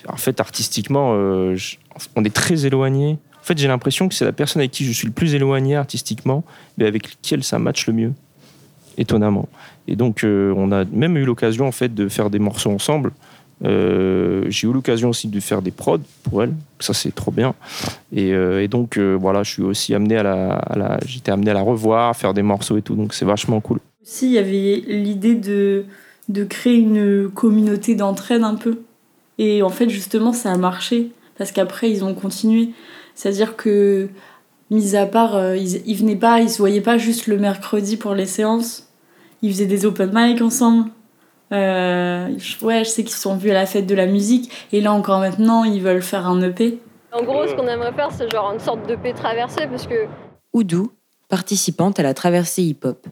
en 0.10 0.18
fait, 0.18 0.40
artistiquement, 0.40 1.14
euh, 1.14 1.58
on 2.16 2.24
est 2.26 2.34
très 2.34 2.66
éloignés. 2.66 3.18
En 3.40 3.44
fait, 3.44 3.58
j'ai 3.58 3.70
l'impression 3.70 4.10
que 4.10 4.16
c'est 4.16 4.26
la 4.26 4.34
personne 4.34 4.60
avec 4.60 4.72
qui 4.72 4.84
je 4.84 4.92
suis 4.92 5.08
le 5.08 5.14
plus 5.14 5.34
éloigné 5.36 5.78
artistiquement, 5.78 6.44
mais 6.78 6.86
avec 6.86 7.10
laquelle 7.10 7.44
ça 7.44 7.60
match 7.60 7.88
le 7.88 7.94
mieux, 7.94 8.14
étonnamment. 8.98 9.48
Et 9.88 9.96
donc, 9.96 10.26
on 10.26 10.72
a 10.74 10.84
même 10.84 11.16
eu 11.16 11.24
l'occasion 11.24 11.66
en 11.66 11.72
fait 11.72 11.96
de 11.96 12.10
faire 12.10 12.30
des 12.30 12.40
morceaux 12.40 12.72
ensemble. 12.72 13.14
Euh, 13.66 14.46
j'ai 14.50 14.68
eu 14.68 14.74
l'occasion 14.74 15.10
aussi 15.10 15.28
de 15.28 15.40
faire 15.40 15.62
des 15.62 15.72
prods 15.72 16.00
pour 16.24 16.44
elle, 16.44 16.54
ça 16.80 16.94
c'est 16.94 17.14
trop 17.14 17.32
bien. 17.32 17.56
Et, 18.14 18.34
euh, 18.34 18.68
donc 18.68 18.98
euh, 18.98 19.18
voilà, 19.20 19.44
je 19.44 19.52
suis 19.52 19.64
aussi 19.64 19.96
amené 19.96 20.18
à 20.18 20.24
la, 20.24 21.00
j'étais 21.06 21.32
amené 21.32 21.52
à 21.52 21.54
la 21.54 21.62
revoir, 21.62 22.10
à 22.10 22.14
faire 22.14 22.34
des 22.34 22.44
morceaux 22.44 22.78
et 22.78 22.82
tout, 22.82 22.96
donc 22.96 23.14
c'est 23.14 23.26
vachement 23.26 23.60
cool. 23.60 23.80
Aussi, 24.04 24.28
il 24.28 24.34
y 24.34 24.38
avait 24.38 24.84
l'idée 24.88 25.36
de, 25.36 25.86
de 26.30 26.44
créer 26.44 26.76
une 26.76 27.30
communauté 27.30 27.96
d'entraide 27.96 28.44
un 28.44 28.56
peu. 28.56 28.80
Et 29.40 29.62
en 29.64 29.70
fait, 29.70 29.90
justement, 29.90 30.34
ça 30.34 30.52
a 30.52 30.58
marché. 30.58 31.12
Parce 31.38 31.52
qu'après, 31.52 31.92
ils 31.92 32.04
ont 32.04 32.16
continué. 32.16 32.70
C'est-à-dire 33.14 33.56
que, 33.56 34.08
mis 34.72 34.96
à 34.96 35.06
part, 35.06 35.56
ils, 35.56 35.82
ils 35.86 35.96
venaient 35.96 36.16
pas, 36.16 36.40
ils 36.40 36.50
se 36.50 36.58
voyaient 36.60 36.82
pas 36.82 36.98
juste 36.98 37.28
le 37.28 37.38
mercredi 37.38 37.98
pour 37.98 38.16
les 38.16 38.26
séances. 38.26 38.88
Ils 39.42 39.52
faisaient 39.52 39.66
des 39.66 39.86
open 39.86 40.10
mic 40.14 40.42
ensemble. 40.42 40.90
Euh, 41.54 42.28
je- 42.38 42.64
ouais, 42.66 42.80
je 42.84 42.90
sais 42.90 43.04
qu'ils 43.04 43.16
sont 43.16 43.36
vus 43.38 43.52
à 43.52 43.54
la 43.54 43.66
fête 43.66 43.86
de 43.86 43.96
la 43.96 44.06
musique. 44.06 44.68
Et 44.72 44.82
là, 44.82 44.92
encore 44.92 45.20
maintenant, 45.20 45.64
ils 45.64 45.82
veulent 45.82 46.02
faire 46.02 46.28
un 46.28 46.42
EP. 46.42 46.80
En 47.14 47.24
gros, 47.24 47.48
ce 47.48 47.54
qu'on 47.56 47.68
aimerait 47.68 47.94
faire, 47.94 48.12
c'est 48.12 48.30
genre 48.32 48.52
une 48.54 48.60
sorte 48.60 48.88
de 48.88 48.96
paix 48.96 49.14
traversée, 49.14 49.66
parce 49.68 49.88
que 49.88 50.06
Oudou, 50.54 50.92
participante 51.30 52.00
à 52.00 52.04
la 52.04 52.14
traversée 52.14 52.64
hip-hop. 52.64 53.08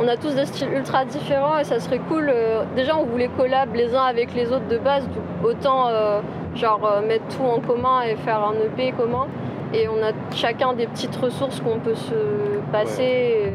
on 0.00 0.08
a 0.08 0.16
tous 0.16 0.34
des 0.34 0.46
styles 0.46 0.68
ultra 0.74 1.04
différents 1.04 1.58
et 1.58 1.64
ça 1.64 1.78
serait 1.80 2.00
cool. 2.08 2.28
euh, 2.28 2.64
déjà, 2.76 2.96
on 2.96 3.04
voulait 3.04 3.30
collab 3.36 3.74
les 3.74 3.94
uns 3.94 4.02
avec 4.04 4.34
les 4.34 4.46
autres 4.52 4.66
de 4.68 4.78
base, 4.78 5.04
donc 5.08 5.50
autant 5.50 5.88
euh, 5.88 6.20
genre 6.54 7.00
mettre 7.06 7.24
tout 7.36 7.44
en 7.44 7.60
commun 7.60 8.02
et 8.02 8.16
faire 8.16 8.40
un 8.42 8.54
EP 8.54 8.92
commun. 8.92 9.26
Et 9.74 9.88
on 9.88 10.02
a 10.02 10.12
chacun 10.34 10.72
des 10.74 10.86
petites 10.86 11.16
ressources 11.16 11.60
qu'on 11.60 11.78
peut 11.78 11.94
se 11.94 12.14
passer. 12.70 13.02
et 13.02 13.52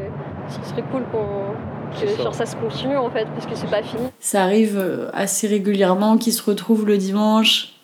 ce 0.48 0.70
serait 0.70 0.82
cool 0.90 1.02
qu'on 1.12 1.54
que 1.90 2.06
C'est 2.06 2.16
ça. 2.16 2.22
sur 2.22 2.34
ça 2.34 2.46
se 2.46 2.56
continue 2.56 2.96
en 2.96 3.10
fait, 3.10 3.26
parce 3.34 3.46
que 3.46 3.54
c'est 3.54 3.70
pas 3.70 3.82
fini. 3.82 4.02
Ça 4.20 4.42
arrive 4.42 4.78
euh, 4.78 5.08
assez 5.12 5.46
régulièrement 5.46 6.16
qu'ils 6.18 6.32
se 6.32 6.42
retrouvent 6.42 6.86
le 6.86 6.98
dimanche, 6.98 7.74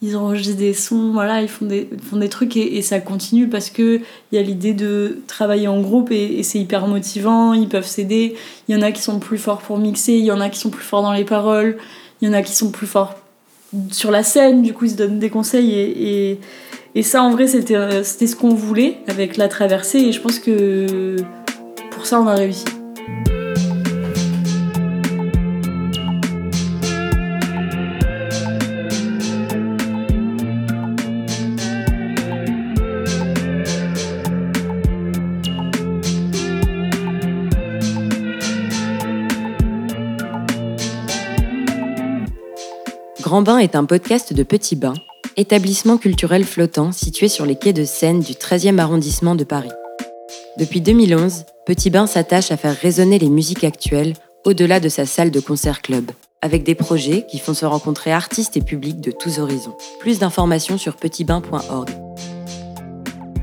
ils 0.00 0.16
enregistrent 0.16 0.56
des 0.56 0.74
sons, 0.74 1.10
voilà, 1.12 1.42
ils 1.42 1.48
font 1.48 1.66
des, 1.66 1.88
font 2.08 2.16
des 2.16 2.28
trucs 2.28 2.56
et, 2.56 2.78
et 2.78 2.82
ça 2.82 3.00
continue 3.00 3.48
parce 3.48 3.70
que 3.70 4.00
il 4.30 4.36
y 4.36 4.38
a 4.38 4.42
l'idée 4.42 4.72
de 4.72 5.18
travailler 5.26 5.66
en 5.66 5.80
groupe 5.80 6.12
et, 6.12 6.38
et 6.38 6.42
c'est 6.42 6.58
hyper 6.58 6.86
motivant, 6.86 7.52
ils 7.52 7.68
peuvent 7.68 7.86
s'aider. 7.86 8.36
Il 8.68 8.76
y 8.76 8.78
en 8.78 8.82
a 8.82 8.92
qui 8.92 9.02
sont 9.02 9.18
plus 9.18 9.38
forts 9.38 9.58
pour 9.58 9.78
mixer, 9.78 10.12
il 10.12 10.24
y 10.24 10.32
en 10.32 10.40
a 10.40 10.48
qui 10.48 10.58
sont 10.58 10.70
plus 10.70 10.84
forts 10.84 11.02
dans 11.02 11.12
les 11.12 11.24
paroles, 11.24 11.78
il 12.20 12.28
y 12.28 12.30
en 12.30 12.34
a 12.34 12.42
qui 12.42 12.54
sont 12.54 12.70
plus 12.70 12.86
forts 12.86 13.14
sur 13.90 14.10
la 14.10 14.22
scène, 14.22 14.62
du 14.62 14.72
coup 14.72 14.86
ils 14.86 14.92
se 14.92 14.96
donnent 14.96 15.18
des 15.18 15.30
conseils 15.30 15.72
et, 15.74 16.30
et, 16.30 16.40
et 16.94 17.02
ça 17.02 17.22
en 17.22 17.30
vrai 17.30 17.46
c'était 17.46 17.76
euh, 17.76 18.02
c'était 18.02 18.26
ce 18.26 18.34
qu'on 18.36 18.54
voulait 18.54 18.98
avec 19.08 19.36
la 19.36 19.48
traversée 19.48 19.98
et 19.98 20.12
je 20.12 20.20
pense 20.20 20.38
que 20.38 21.16
pour 21.90 22.06
ça 22.06 22.20
on 22.20 22.26
a 22.26 22.34
réussi. 22.34 22.64
Grand 43.38 43.54
Bain 43.54 43.58
est 43.58 43.76
un 43.76 43.84
podcast 43.84 44.32
de 44.32 44.42
Petit 44.42 44.74
Bain, 44.74 44.94
établissement 45.36 45.96
culturel 45.96 46.42
flottant 46.42 46.90
situé 46.90 47.28
sur 47.28 47.46
les 47.46 47.54
quais 47.54 47.72
de 47.72 47.84
Seine 47.84 48.18
du 48.18 48.32
13e 48.32 48.80
arrondissement 48.80 49.36
de 49.36 49.44
Paris. 49.44 49.70
Depuis 50.58 50.80
2011, 50.80 51.44
Petit 51.64 51.88
Bain 51.88 52.08
s'attache 52.08 52.50
à 52.50 52.56
faire 52.56 52.74
résonner 52.74 53.20
les 53.20 53.28
musiques 53.28 53.62
actuelles 53.62 54.14
au-delà 54.44 54.80
de 54.80 54.88
sa 54.88 55.06
salle 55.06 55.30
de 55.30 55.38
concert 55.38 55.82
club, 55.82 56.10
avec 56.42 56.64
des 56.64 56.74
projets 56.74 57.26
qui 57.30 57.38
font 57.38 57.54
se 57.54 57.64
rencontrer 57.64 58.10
artistes 58.10 58.56
et 58.56 58.60
publics 58.60 59.00
de 59.00 59.12
tous 59.12 59.38
horizons. 59.38 59.76
Plus 60.00 60.18
d'informations 60.18 60.76
sur 60.76 60.96
petitbain.org. 60.96 61.90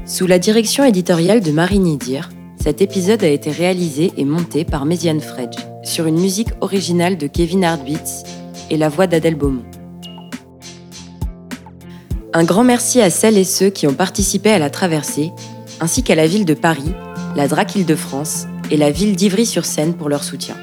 Sous 0.05 0.27
la 0.27 0.39
direction 0.39 0.84
éditoriale 0.84 1.39
de 1.39 1.51
Marie 1.51 1.79
Nidir, 1.79 2.31
cet 2.62 2.81
épisode 2.81 3.23
a 3.23 3.29
été 3.29 3.49
réalisé 3.49 4.12
et 4.17 4.25
monté 4.25 4.65
par 4.65 4.84
Méziane 4.84 5.21
Fredge, 5.21 5.55
sur 5.84 6.05
une 6.05 6.19
musique 6.19 6.51
originale 6.60 7.17
de 7.17 7.27
Kevin 7.27 7.63
Hardwitz 7.63 8.23
et 8.69 8.75
la 8.75 8.89
voix 8.89 9.08
d'Adèle 9.08 9.36
Beaumont. 9.36 9.63
Un 12.38 12.43
grand 12.43 12.65
merci 12.65 13.00
à 13.00 13.10
celles 13.10 13.38
et 13.38 13.45
ceux 13.45 13.69
qui 13.69 13.88
ont 13.88 13.93
participé 13.93 14.52
à 14.52 14.60
la 14.60 14.69
traversée 14.69 15.32
ainsi 15.80 16.04
qu'à 16.04 16.15
la 16.15 16.28
ville 16.28 16.43
de 16.43 16.54
Paris, 16.54 16.91
la 17.38 17.48
DRAC 17.48 17.76
Île-de-France 17.78 18.48
et 18.69 18.76
la 18.76 18.91
ville 18.91 19.15
d'Ivry-sur-Seine 19.15 19.93
pour 19.93 20.10
leur 20.10 20.21
soutien. 20.21 20.58